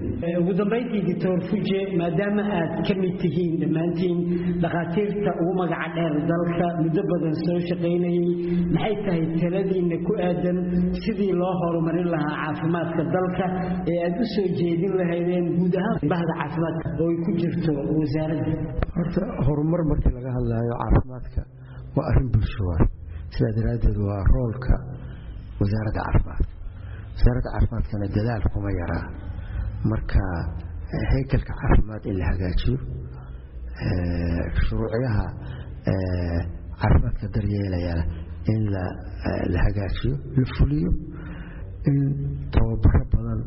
Ugu 0.42 0.52
dambayntii 0.60 1.02
doctor 1.10 1.38
fuje 1.50 1.80
maadaama 2.02 2.44
aad 2.60 2.72
ka 2.88 2.94
mid 3.02 3.14
tihiin 3.24 3.54
dhammaantiin 3.64 4.18
dhakhaatiirta 4.64 5.32
ugu 5.42 5.54
magaca 5.62 5.90
dheer 5.96 6.14
dalka 6.32 6.68
muddo 6.84 7.02
badan 7.12 7.36
soo 7.46 7.60
shaqaynayey 7.70 8.28
maxay 8.76 8.96
tahay 9.06 9.24
taladiinna 9.44 9.98
ku 10.08 10.14
aadan 10.28 10.58
sidii 11.04 11.32
loo 11.42 11.54
horumarin 11.62 12.08
lahaa 12.16 12.36
caafimaadka 12.44 13.02
dalka 13.16 13.46
ee 13.94 13.98
aad 14.08 14.16
u 14.24 14.26
soo 14.36 14.48
jeedin 14.60 14.94
lahaydeen 15.02 15.46
guud 15.60 15.76
ahaan 15.82 15.98
bahda 16.14 16.34
caafimaadka 16.42 16.86
oo 17.04 17.10
ay 17.14 17.18
ku 17.26 17.32
jirto 17.42 17.72
wasaaradda 18.00 18.54
horta 18.96 19.24
horumar 19.48 19.82
markii 19.92 20.14
laga 20.18 20.32
hadlaayo 20.38 20.74
caafimaadka 20.82 21.42
waa 21.96 22.06
arrin 22.12 22.30
bulsho 22.34 22.64
waay. 22.70 22.86
Sidaa 23.36 23.54
daraaddeed 23.58 23.98
waa 24.10 24.22
roolka 24.34 24.74
wasaaradda 25.62 26.02
caafimaadka. 26.08 26.52
Wasaaradda 27.16 27.50
caafimaadkana 27.56 28.06
dadaal 28.18 28.44
kuma 28.54 28.72
yaraa. 28.82 29.06
Marka 29.92 30.22
haykalka 31.14 31.54
caafimaad 31.62 32.04
in 32.12 32.16
la 32.22 32.26
hagaajiyo 32.32 32.78
shuruucyaha 34.66 35.26
caafimaadka 36.82 37.26
daryeelayana 37.36 38.04
in 38.54 38.62
la 39.54 39.60
hagaajiyo 39.66 40.14
la 40.38 40.46
fuliyo 40.58 40.92
in 41.90 41.98
tababaro 42.56 43.04
badan 43.14 43.40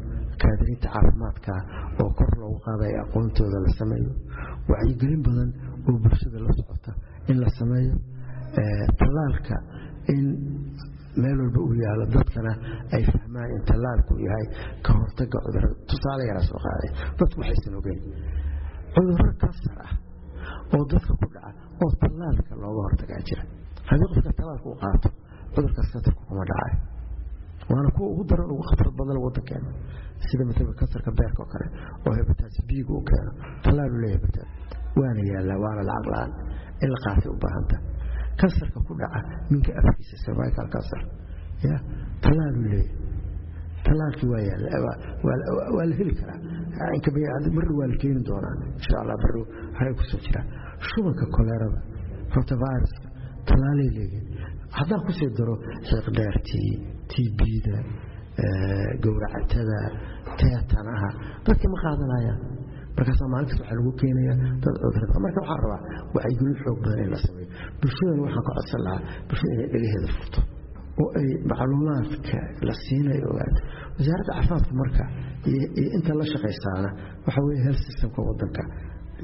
kaadiriinta 0.42 0.88
caafimaadka 0.94 1.52
oo 2.02 2.10
kor 2.18 2.30
loogu 2.40 2.58
qaadayo 2.66 2.98
aqoontooda 3.04 3.58
la 3.66 3.70
sameeyo 3.80 4.12
wacyigelin 4.72 5.22
badan 5.27 5.50
oo 5.88 5.96
bulshada 6.05 6.38
la 6.46 6.50
socota 6.59 6.92
in 7.31 7.37
la 7.42 7.48
sameeyo 7.59 7.94
tallaalka 9.00 9.57
in 10.14 10.24
meel 11.22 11.38
walba 11.42 11.61
uu 11.66 11.74
yaalo. 11.85 12.05
Dadkana 12.14 12.53
ay 12.96 13.03
fahmaan 13.12 13.48
in 13.57 13.62
tallaalku 13.70 14.12
yahay 14.27 14.46
ka 14.87 14.90
hortaga 14.98 15.38
cudurrada 15.46 15.77
tusaale 15.90 16.22
yaraa 16.31 16.46
soo 16.50 16.61
qaaday 16.66 16.90
dadku 17.18 17.37
waxaysan 17.42 17.74
ogeyn. 17.81 18.00
Cudurro 18.94 19.31
kansar 19.42 19.77
ah 19.87 19.92
oo 20.74 20.83
dadka 20.92 21.12
ku 21.20 21.27
dhaca 21.35 21.50
oo 21.85 21.90
tallaalka 22.03 22.53
looga 22.62 22.81
hortagaa 22.88 23.20
jira. 23.29 23.44
Haddii 23.88 24.09
qofka 24.14 24.31
tallaalka 24.38 24.66
u 24.74 24.77
qaato 24.83 25.09
cudurkaas 25.55 25.88
kansarku 25.94 26.22
kuma 26.29 26.44
dhacayo 26.50 26.77
waana 27.70 27.88
kuwa 27.96 28.09
ugu 28.12 28.22
daran 28.31 28.48
ugu 28.55 28.64
khatar 28.70 28.88
badan 28.98 29.18
wadankeena 29.27 29.70
sida 30.27 30.44
maala 30.48 30.72
kansarka 30.81 31.11
beerka 31.18 31.40
oo 31.44 31.48
kale 31.53 31.66
oo 32.07 32.12
hebataas 32.18 32.57
biiga 32.68 32.92
u 33.00 33.03
keeno 33.09 33.31
tallaalu 33.64 33.96
leeyahay 34.03 34.16
hebataas 34.18 34.50
waana 35.00 35.22
yaallaa 35.33 35.59
waana 35.64 35.83
lacag 35.90 36.07
la'aan 36.14 36.33
in 36.85 36.88
la 36.94 36.98
qaatay 37.05 37.31
u 37.35 37.37
baahanta. 37.44 37.77
Kansarka 38.40 38.79
ku 38.87 38.92
dhaca 39.00 39.20
minka 39.50 39.70
afkiisa 39.81 40.16
cervical 40.24 40.68
cancer 40.74 41.00
ya 41.66 41.77
tallaalu 42.24 42.61
leeyahay. 42.72 43.03
Tallaalkii 43.87 44.29
waa 44.33 44.42
yaalla 44.48 44.68
waa 45.77 45.85
la 45.90 45.94
heli 46.00 46.14
karaa. 46.20 46.38
Marri 47.57 47.74
waa 47.81 47.88
la 47.92 47.96
keeni 48.03 48.20
doonaa 48.29 48.55
insha 48.79 48.96
allah 49.03 49.16
barri 49.24 49.40
haray 49.79 49.94
ku 49.98 50.03
soo 50.11 50.20
jiraan. 50.27 50.46
Shubanka 50.88 51.24
koleerada 51.37 51.81
rotaviruska 52.37 53.09
tallaalay 53.48 53.88
leeyihiin 53.96 54.27
haddaan 54.79 55.00
ku 55.07 55.12
sii 55.18 55.31
daro 55.38 55.55
xiiqdheertii 55.88 56.70
tbda 57.14 57.77
gowracatada 59.05 59.79
teetanaha 60.40 61.09
dadkii 61.46 61.70
ma 61.74 61.79
qaadanayaan 61.85 62.40
markaasaa 62.96 63.29
maalinkaas 63.33 63.61
waxaa 63.62 63.77
lagu 63.81 63.92
keenayaa 64.00 64.37
dad 64.64 64.77
cudurrada 64.83 65.18
marka 65.24 65.38
waxaan 65.42 65.61
rabaa 65.64 65.81
wacyigelin 66.16 66.57
xoog 66.62 66.79
badan 66.85 67.00
in 67.05 67.11
la 67.14 67.18
sameeyo. 67.27 67.48
Bulshadana 67.81 68.22
waxaan 68.27 68.44
ka 68.48 68.53
codsan 68.59 68.81
lahaa 68.87 69.00
bulshada 69.29 69.53
inay 69.55 69.68
dhagaheeda 69.74 70.09
furto. 70.16 70.40
Oo 71.03 71.09
ay 71.20 71.29
macluumaadka 71.50 72.38
la 72.68 72.74
siinayo 72.85 73.27
ogaato 73.33 73.61
wasaaradda 73.98 74.33
caafimaadka 74.38 74.72
marka 74.83 75.05
iyo 75.50 75.88
inta 75.96 76.12
la 76.20 76.24
shaqaysaana 76.33 76.88
waxa 77.27 77.40
weye 77.46 77.61
health 77.66 77.83
systemka 77.88 78.20
wadanka 78.29 78.62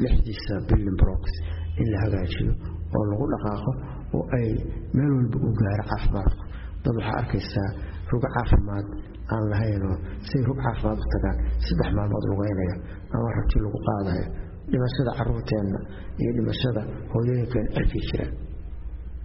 lixdiisa 0.04 0.54
billion 0.68 0.96
brocks 1.02 1.34
in 1.80 1.86
la 1.92 1.98
hagaajiyo 2.04 2.52
oo 2.96 3.04
lagu 3.10 3.24
dhaqaaqo 3.34 3.70
oo 4.16 4.24
ay 4.38 4.48
meel 4.96 5.12
walba 5.18 5.38
u 5.46 5.50
gaaro 5.62 5.84
caafimaadku 5.92 6.42
dad 6.84 6.94
waxaa 6.98 7.16
arkaysaa 7.22 7.68
rug 8.12 8.24
caafimaad 8.36 8.86
aan 9.34 9.44
lahaynoo 9.52 9.96
say 10.30 10.40
rug 10.48 10.58
caafimaad 10.64 10.98
u 11.04 11.06
tagaan 11.14 11.36
saddex 11.66 11.88
maalmood 11.98 12.24
lugeynaya 12.30 12.74
ama 13.14 13.28
rabti 13.38 13.56
lagu 13.64 13.78
qaadayo 13.88 14.26
dhimashada 14.72 15.10
caruurteenna 15.18 15.78
iyo 16.22 16.30
dhimashada 16.36 16.80
hooyooyinkeenna 17.12 17.70
arkay 17.80 18.02
jiraan. 18.08 18.32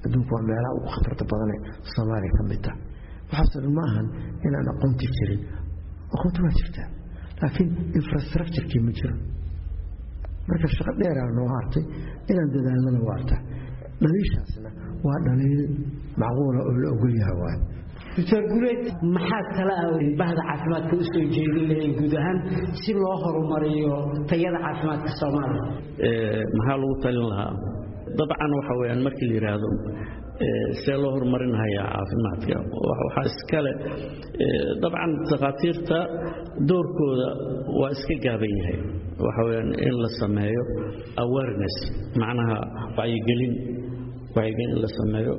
Adduunku 0.05 0.31
waa 0.35 0.43
meelaha 0.49 0.71
ugu 0.77 0.87
khatarta 0.95 1.23
badane 1.31 1.55
soomaaliya 1.93 2.31
ka 2.37 2.43
mid 2.51 2.61
tah 2.65 2.75
waxaasoo 3.29 3.61
dhan 3.63 3.73
ma 3.77 3.83
ahan 3.89 4.07
inaan 4.47 4.67
aqoonti 4.73 5.05
jirin. 5.17 5.41
Aqoonti 6.15 6.39
waa 6.45 6.53
jirtaa 6.59 6.87
laakiin 7.41 7.69
infrastructurekii 7.99 8.81
ma 8.87 8.91
jiro 8.99 9.15
marka 10.49 10.67
shaqo 10.75 10.91
dheeraa 11.01 11.29
noo 11.37 11.47
hartay 11.55 11.83
inaan 12.31 12.49
dadaalnana 12.55 12.99
waarta 13.09 13.35
dhaliishaasna 14.01 14.69
waa 15.07 15.19
dhaliil 15.27 15.63
macquula 16.21 16.59
oo 16.69 16.73
la 16.83 16.87
ogol 16.95 17.13
yaha 17.21 17.33
waay. 17.43 17.57
Doctor 18.17 18.41
gureed 18.51 18.83
maxaa 19.15 19.43
kale 19.57 19.73
ah 19.83 19.87
bahda 20.21 20.41
caafimaadka 20.49 20.93
u 21.01 21.03
soo 21.11 21.23
jeedin 21.35 21.65
lahayn 21.71 21.93
guud 21.99 22.13
ahaan 22.21 22.37
si 22.81 22.91
loo 23.01 23.15
horumariyo 23.23 23.95
tayada 24.29 24.59
caafimaadka 24.65 25.09
soomaaliya? 25.21 25.65
Maxaa 26.57 26.77
lagu 26.81 26.95
talin 27.05 27.27
lahaa? 27.31 27.53
Dabcan 28.19 28.51
waxa 28.59 28.73
weyaan 28.81 29.01
markii 29.07 29.27
la 29.29 29.33
yidhaahdo 29.37 29.69
see 30.83 30.95
loo 31.01 31.11
horumarinayaa 31.15 31.87
caafimaadka. 31.95 32.55
Waxaa 32.89 33.25
iskale 33.31 33.71
dabcan 34.83 35.11
takhaatiirta 35.31 35.97
doorkooda 36.69 37.27
waa 37.79 37.91
iska 37.95 38.15
gaaban 38.25 38.53
yahay. 38.59 38.77
Waxa 39.25 39.41
weyaan 39.49 39.69
in 39.87 39.95
la 40.03 40.09
sameeyo 40.21 40.63
awareness 41.23 41.75
macnaha 42.23 42.57
wacyigelin 42.97 43.53
wacyigelin 44.35 44.71
in 44.75 44.79
la 44.85 44.89
sameeyo 44.99 45.33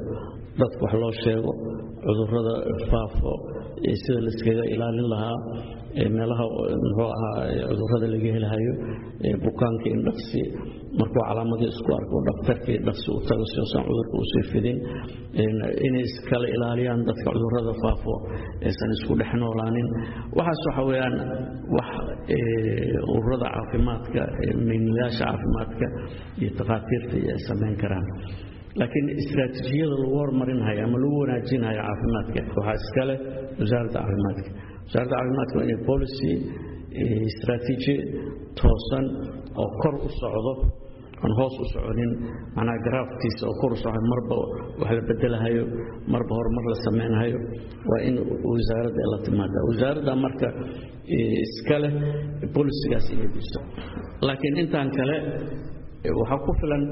dadka 0.60 0.80
wax 0.86 0.94
loo 1.02 1.12
sheego 1.24 1.52
cudurrada 2.06 2.54
faafo 2.90 3.32
sida 4.02 4.18
laiskaga 4.26 4.64
ilaalin 4.74 5.08
lahaa 5.14 5.36
meelaha 6.16 6.44
muxuu 6.84 7.08
ahaa 7.16 7.34
cudurrada 7.70 8.06
laga 8.14 8.28
helahayo 8.36 8.72
bukaanka 9.44 9.86
in 9.94 10.00
dhaqsi. 10.08 10.40
Markuu 10.98 11.22
calaamadii 11.28 11.68
isku 11.74 11.90
arko 11.98 12.16
dhakhtarkii 12.28 12.78
dhaqsi 12.88 13.08
u 13.16 13.20
tago 13.28 13.44
si 13.52 13.56
uusan 13.62 13.82
cudurka 13.88 14.14
u 14.22 14.24
sii 14.32 14.44
fidin. 14.52 14.78
Inay 15.86 16.04
iskala 16.08 16.46
ilaaliyaan 16.56 17.00
dadka 17.08 17.28
cudurrada 17.36 17.72
faafo 17.82 18.12
aysan 18.68 18.90
isku 18.96 19.12
dhex 19.20 19.32
noolaanin. 19.42 19.88
Waxaas 20.38 20.60
waxa 20.68 20.82
weeyaan 20.90 21.14
wax 21.76 21.88
ururada 23.16 23.46
caafimaadka 23.56 24.20
maynilayaasha 24.68 25.24
caafimaadka 25.30 25.86
iyo 26.40 26.50
takhaatiirta 26.60 27.14
iyo 27.22 27.30
ay 27.36 27.40
samayn 27.48 27.76
karaan 27.82 28.06
laakiin 28.80 29.06
istraatiijiyada 29.22 29.96
lagu 30.02 30.14
horumarinhayo 30.20 30.80
ama 30.88 30.96
lagu 31.02 31.16
wanaajinhayo 31.22 31.80
caafimaadka. 31.88 32.40
Waxaa 32.56 32.76
iskale 32.82 33.14
wasaaradda 33.60 33.98
caafimaadka. 33.98 34.50
Wasaaradda 34.86 35.14
caafimaadka 35.18 35.54
waa 35.58 35.64
inay 35.68 35.80
policy 35.90 36.30
istraatiiji 37.30 37.94
toosan 38.60 39.06
oo 39.62 39.68
kor 39.82 39.94
u 40.06 40.08
socdo 40.20 40.52
aan 41.24 41.32
hoos 41.38 41.54
u 41.60 41.64
soconin. 41.72 42.10
Macnaha 42.56 42.78
garaafkiisa 42.86 43.42
oo 43.50 43.54
kor 43.60 43.72
u 43.72 43.76
socdo 43.84 44.00
marba 44.12 44.34
wax 44.80 44.90
la 44.98 45.02
bedelahayo 45.10 45.64
marba 46.14 46.32
horumar 46.38 46.64
la 46.72 46.76
samaynahayo 46.86 47.38
waa 47.90 48.00
in 48.08 48.14
wasaaradda 48.52 49.02
la 49.12 49.18
timaada 49.26 49.58
wasaaradda 49.68 50.12
marka 50.24 50.48
iska 51.46 51.76
leh 51.82 51.92
bolisigaas 52.56 53.06
inay 53.14 53.28
diso 53.36 53.60
laakiin 54.28 54.56
intaan 54.64 54.88
kale 54.98 55.16
waxaa 56.20 56.38
ku 56.46 56.50
filan 56.60 56.82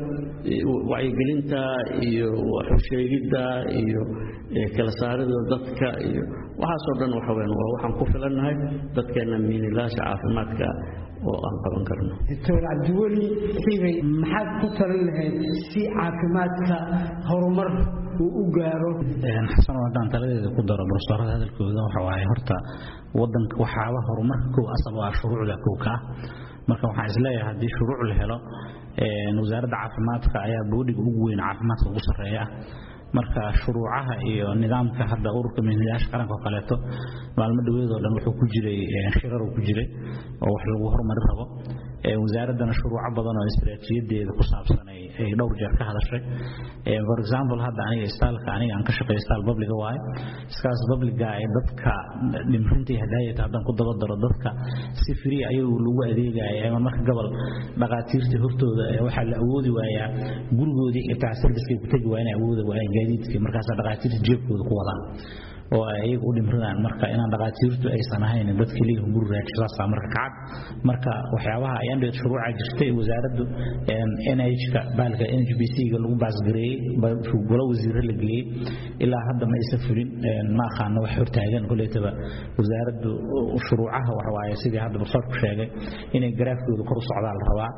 wacyigelinta 0.91 1.61
iyo 2.09 2.29
waxusheegidda 2.55 3.45
iyo 3.81 4.03
kala 4.77 4.93
saarida 5.01 5.39
dadka 5.53 5.89
iyo 6.09 6.23
waxaasoo 6.63 6.95
dhan 7.01 7.11
waxa 7.19 7.33
waa 7.39 7.69
waxaan 7.75 7.93
ku 7.99 8.05
filannahay 8.13 8.55
dadkeenna 8.97 9.37
miinilaasha 9.49 10.01
caafimaadka 10.07 10.69
oo 11.31 11.39
aan 11.49 11.57
qaban 11.65 11.85
karno. 11.89 12.15
Doctor 12.31 12.57
cabdiweli 12.67 13.25
xibay 13.65 13.95
maxaad 14.23 14.49
ku 14.61 14.67
talin 14.79 15.03
lahayd 15.09 15.35
si 15.71 15.81
caafimaadka 15.97 16.77
horumar 17.31 17.69
uu 18.25 18.31
u 18.41 18.45
gaaro? 18.57 18.91
Xasan 19.55 19.77
haddaan 19.85 20.09
taladeeda 20.15 20.49
ku 20.57 20.61
daro 20.71 20.85
barsoorada 20.93 21.33
hadalkooda 21.37 21.81
waxa 21.87 22.01
waaye 22.09 22.25
horta 22.33 22.57
wadanka 23.21 23.55
waxaaba 23.65 24.01
horumarka 24.09 24.47
kow 24.57 24.67
asal 24.77 24.93
waa 25.01 25.13
shuruucda 25.19 25.57
kow 25.67 25.77
ka. 25.85 25.93
Ah 25.95 26.01
marka 26.69 26.85
waxaan 26.91 27.07
is 27.13 27.17
leeyahay 27.25 27.47
haddii 27.51 27.71
shuruuc 27.77 28.01
la 28.11 28.15
helo 28.21 28.37
wasaaradda 28.99 29.77
caafimaadka 29.83 30.37
ayaa 30.47 30.65
boodhiga 30.73 31.01
ugu 31.09 31.21
weyn 31.29 31.41
caafimaadka 31.47 31.87
ugu 31.91 32.01
sarreeya. 32.09 32.45
Marka 33.17 33.43
shuruucaha 33.63 34.15
iyo 34.31 34.55
nidaamka 34.63 35.03
hadda 35.11 35.31
ururka 35.39 35.63
mihilayaasha 35.67 36.09
qaranka 36.13 36.35
oo 36.37 36.43
kaleeto 36.47 36.77
maalmo 37.39 37.61
dhaweedoo 37.67 37.99
dhan 38.05 38.13
wuxuu 38.17 38.35
ku 38.41 38.45
jiray 38.55 38.79
shirar 39.21 39.43
uu 39.47 39.53
ku 39.57 39.61
jiray 39.67 39.87
oo 40.43 40.51
wax 40.55 40.63
lagu 40.73 40.85
horumari 40.95 41.23
rabo 41.31 41.45
wasaaraddana 42.23 42.73
shuruuco 42.81 43.11
badan 43.19 43.37
oo 43.41 43.47
istaraatiijiyadeeda 43.53 44.33
ku 44.39 44.45
saabsan 44.53 44.87
ay 44.95 45.31
dhowr 45.39 45.53
jeer 45.61 45.73
ka 45.81 45.85
hadashay. 45.91 46.21
For 47.09 47.19
example 47.25 47.59
hadda 47.67 47.81
aniga 47.89 48.05
istaalka 48.13 48.49
aniga 48.57 48.73
aan 48.77 48.85
ka 48.89 48.93
shaqeeyo 48.99 49.21
istaal 49.23 49.43
publiga 49.49 49.75
waaye 49.83 50.01
iskaas 50.53 50.81
publiga 50.93 51.29
ee 51.43 51.49
dadka 51.57 51.93
dhimrintii 52.53 52.99
hadaayata 53.05 53.41
haddaan 53.47 53.65
ku 53.69 53.73
daba 53.81 53.93
daro 54.03 54.17
dadka 54.27 54.51
si 55.03 55.13
free 55.23 55.41
ayagu 55.51 55.75
lagu 55.87 56.01
adeegaya 56.11 56.63
ama 56.71 56.81
marka 56.89 57.03
gobol 57.09 57.29
dhaqaatiirta 57.83 58.37
hortooda 58.45 58.85
waxaa 59.07 59.25
la 59.33 59.37
awoodi 59.45 59.71
waayaa 59.79 60.09
gurigoodii 60.59 61.05
xitaa 61.11 61.35
servicekay 61.43 61.77
ku 61.83 61.87
tegi 61.95 62.07
waa 62.13 62.21
inay 62.25 62.35
awoodi 62.41 62.63
waayaan 62.71 62.93
gaadiidkii. 62.99 63.41
Markaasaa 63.47 63.77
dhaqaatiirta 63.81 64.19
jeebkooda 64.29 64.63
ku 64.69 64.73
wadaan 64.81 65.01
oo 65.77 65.83
ay 65.95 66.03
iyaga 66.11 66.25
u 66.29 66.33
dhimrinaan 66.37 66.79
marka 66.87 67.05
inaan 67.15 67.31
dhaqaatiirtu 67.35 67.87
aysan 67.97 68.23
ahayn 68.29 68.49
dad 68.61 68.71
keliya 68.79 69.03
guri 69.15 69.27
raajisaasaa 69.35 69.87
marka 69.95 70.09
kacad 70.17 70.33
marka 70.91 71.13
waxyaabaha 71.35 71.77
ay 71.83 71.89
andheed 71.95 72.15
shuruuca 72.21 72.51
jirtay 72.61 72.91
wasaaraddu 72.99 73.45
NH-ka 74.39 74.81
baalka 74.99 75.25
NHBC-ga 75.41 75.97
lagu 76.05 76.15
baasgareeyey 76.25 76.77
golo 77.51 77.65
wasiirro 77.71 78.03
la 78.11 78.15
geeyey 78.23 78.43
ilaa 79.05 79.23
hadda 79.29 79.45
ma 79.51 79.57
aysan 79.61 79.81
fulin 79.87 80.11
ma 80.59 80.65
aqaano 80.71 80.99
wax 81.07 81.13
hortaagan 81.21 81.65
koleetaba 81.73 82.11
wasaaraddu 82.59 83.11
shuruucaha 83.67 84.11
waxawaaye 84.19 84.55
sidii 84.65 84.83
hadda 84.87 84.97
barsoorku 85.03 85.35
sheegay 85.43 85.69
inay 86.17 86.33
garaafkooda 86.41 86.83
kor 86.91 86.99
u 87.01 87.05
socdaa 87.11 87.35
la 87.41 87.45
rabaa. 87.51 87.71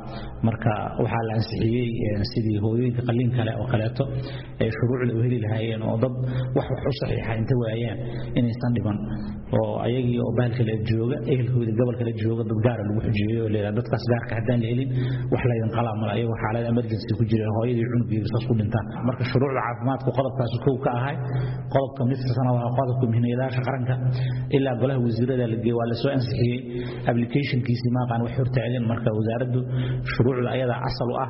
Marka 0.48 0.72
waxaa 1.02 1.22
la 1.28 1.32
ansixiyey 1.38 1.88
sidii 2.32 2.58
hooyooyinka 2.64 3.02
qalliin 3.08 3.30
kale 3.38 3.52
oo 3.62 3.66
kaleeto 3.72 4.04
ee 4.64 4.70
shuruucda 4.78 5.12
u 5.18 5.20
heli 5.26 5.38
lahaayeen 5.46 5.82
oo 5.90 5.96
dad 6.04 6.14
wax 6.56 6.66
wax 6.74 6.82
u 6.90 6.94
saxiixa 7.00 7.32
inta 7.40 7.54
waayaan 7.76 7.98
inaysan 8.40 8.70
dhiban 8.76 8.98
oo 9.58 9.66
ayagii 9.86 10.18
oo 10.24 10.30
baalka 10.38 10.62
la 10.68 10.74
jooga 10.90 11.16
ehelkoodii 11.32 11.74
gobolka 11.80 12.02
la 12.08 12.12
jooga 12.22 12.42
dad 12.50 12.58
gaara 12.66 12.82
lagu 12.88 13.00
xujeeyo 13.06 13.40
oo 13.46 13.50
leeyahay 13.54 13.74
dadkaas 13.78 14.04
gaarka 14.12 14.32
haddaan 14.38 14.58
la 14.64 14.68
helin 14.72 14.90
wax 15.32 15.42
laydin 15.50 15.70
qalaa 15.76 15.94
mala 16.02 16.12
ayagoo 16.16 16.38
xaalad 16.44 16.64
emergency 16.72 17.12
ku 17.18 17.22
jira 17.30 17.44
hooyadii 17.58 17.86
cunugeeda 17.92 18.26
saas 18.32 18.44
ku 18.48 18.54
dhintaan. 18.60 18.86
Marka 19.08 19.22
shuruucda 19.30 19.60
caafimaadku 19.66 20.10
qodobkaas 20.18 20.52
kow 20.66 20.76
ka 20.86 20.90
ahay 20.98 21.16
qodobka 21.74 22.02
midkasana 22.10 22.50
waa 22.58 22.68
qodobka 22.78 23.04
mihniyadaasha 23.14 23.60
qaranka. 23.68 23.94
Ilaa 24.56 24.74
golaha 24.82 24.98
wasiirada 25.06 25.44
la 25.52 25.56
geeyey 25.64 25.76
waa 25.80 25.86
la 25.90 25.96
soo 26.02 26.10
ansixiyey 26.16 26.58
applicationkiisii 27.10 27.92
maaqaan 27.98 28.20
wax 28.26 28.34
hortaagan 28.40 28.84
marka 28.92 29.08
wasaaraddu 29.18 29.60
shuruucda 30.14 30.48
ayadaa 30.56 30.80
asal 30.88 31.08
u 31.12 31.16
ah 31.24 31.28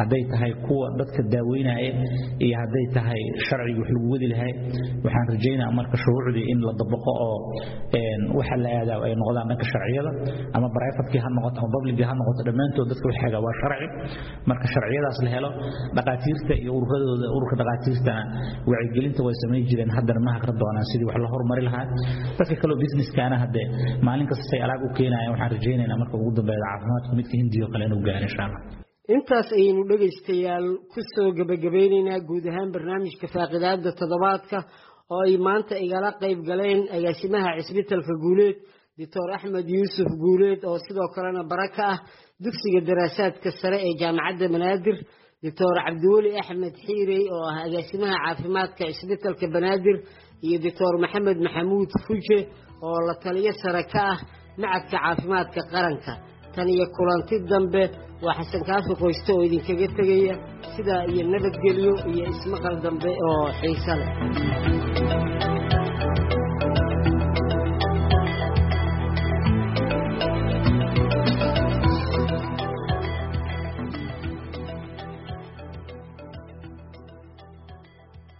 hadday 0.00 0.22
tahay 0.32 0.52
kuwa 0.66 0.86
dadka 1.00 1.20
daaweynaya 1.34 1.92
iyo 2.46 2.54
hadday 2.62 2.86
tahay 2.96 3.20
sharcigii 3.48 3.80
wax 3.82 3.90
lagu 3.96 4.06
wadi 4.14 4.26
lahay 4.32 4.52
waxaan 5.04 5.26
rajaynaa 5.34 5.70
marka 5.90 5.96
shuruucdii 6.04 6.44
in 6.52 6.58
la 6.66 6.72
dabaqo 6.80 7.12
oo 7.26 7.36
waxa 8.38 8.56
la 8.64 8.68
aadaa 8.80 8.98
ay 9.06 9.12
noqdaan 9.22 9.46
dhanka 9.50 9.66
sharciyada 9.72 10.10
ama 10.56 10.66
brivatekii 10.76 11.20
ha 11.24 11.28
noqoto 11.36 11.58
ama 11.62 11.70
publicii 11.76 12.06
ha 12.10 12.14
noqoto 12.20 12.40
dhammaantood 12.48 12.86
dadka 12.92 13.04
wax 13.10 13.16
xaga 13.22 13.38
waa 13.46 13.54
sharci. 13.60 13.86
Marka 14.50 14.66
sharciyadaas 14.74 15.18
la 15.26 15.30
helo 15.34 15.50
dhaqaatiirta 15.96 16.52
iyo 16.62 16.72
ururadooda 16.78 17.26
ururka 17.36 17.54
dhaqaatiirtana 17.60 18.22
wacyigelinta 18.70 19.20
way 19.26 19.34
samayn 19.42 19.64
jireen. 19.70 19.90
Haddana 19.96 20.20
ma 20.26 20.30
hakra 20.36 20.52
doonaan 20.62 20.86
sidii 20.92 21.06
wax 21.10 21.16
la 21.24 21.28
horumari 21.34 21.62
lahaa 21.68 21.84
dadka 22.38 22.54
kaloo 22.62 22.78
businesskaana 22.84 23.36
hadde 23.44 23.62
maalin 24.06 24.26
kasta 24.30 24.44
say 24.52 24.60
alaab 24.66 24.80
u 24.86 24.88
keenayaan 24.98 25.32
waxaan 25.34 25.50
rajaynaynaa 25.56 25.98
marka 26.02 26.14
ugu 26.22 26.30
dambeeya 26.38 26.64
caafimaadku 26.72 27.12
midka 27.20 27.34
hindiyo 27.42 27.66
kale 27.72 27.84
inuu 27.88 28.02
gaaro 28.08 28.26
insha 28.28 28.46
intaas 29.16 29.48
ayaynu 29.58 29.82
dhegaystayaal 29.90 30.66
ku 30.92 31.00
soo 31.14 31.28
gebagabeynaynaa 31.38 32.18
guud 32.28 32.44
ahaan 32.50 32.70
barnaamijka 32.74 33.26
faaqidaada 33.34 33.90
toddobaadka 34.00 34.58
oo 35.14 35.20
ay 35.26 35.34
maanta 35.46 35.74
igala 35.84 36.10
qayb 36.22 36.38
galeen 36.48 36.80
agaasimaha 36.96 37.50
cisbitalka 37.66 38.14
guuleed 38.24 38.56
doctor 39.00 39.26
axmed 39.36 39.66
yuusuf 39.76 40.08
guuleed 40.22 40.60
oo 40.70 40.76
sidoo 40.86 41.08
kalena 41.14 41.42
bara 41.50 41.66
ka 41.76 41.84
ah 41.94 41.98
dugsiga 42.44 42.80
daraasaadka 42.88 43.48
sare 43.60 43.78
ee 43.88 43.94
jaamacadda 44.00 44.46
banaadir 44.54 44.96
doctor 45.44 45.74
cabdiweli 45.86 46.30
axmed 46.42 46.74
xiirey 46.84 47.22
oo 47.36 47.44
ah 47.52 47.56
agaasimaha 47.66 48.16
caafimaadka 48.24 48.82
cisbitalka 48.98 49.46
banaadir 49.56 49.96
iyo 50.46 50.56
doctor 50.66 50.92
maxamed 51.04 51.38
maxamuud 51.46 51.90
fuje 52.06 52.38
oo 52.88 52.98
la 53.08 53.14
taliyo 53.24 53.52
sare 53.62 53.82
ka 53.92 54.02
ah 54.12 54.18
macadka 54.62 54.96
caafimaadka 55.04 55.60
qaranka 55.72 56.12
tan 56.58 56.68
iyo 56.74 56.86
kulanti 56.96 57.34
dambe 57.50 57.82
waa 58.24 58.34
xasan 58.38 58.62
kaafi 58.68 58.92
qoyste 59.02 59.30
oo 59.36 59.42
idinkaga 59.48 59.86
tegaya 59.98 60.34
sidaa 60.74 61.02
iyo 61.12 61.22
nabadgelyo 61.32 61.92
iyo 62.12 62.24
ismaqal 62.32 62.76
dambe 62.84 63.10
oo 63.28 63.44
xiise 63.60 63.92
leh 64.00 65.27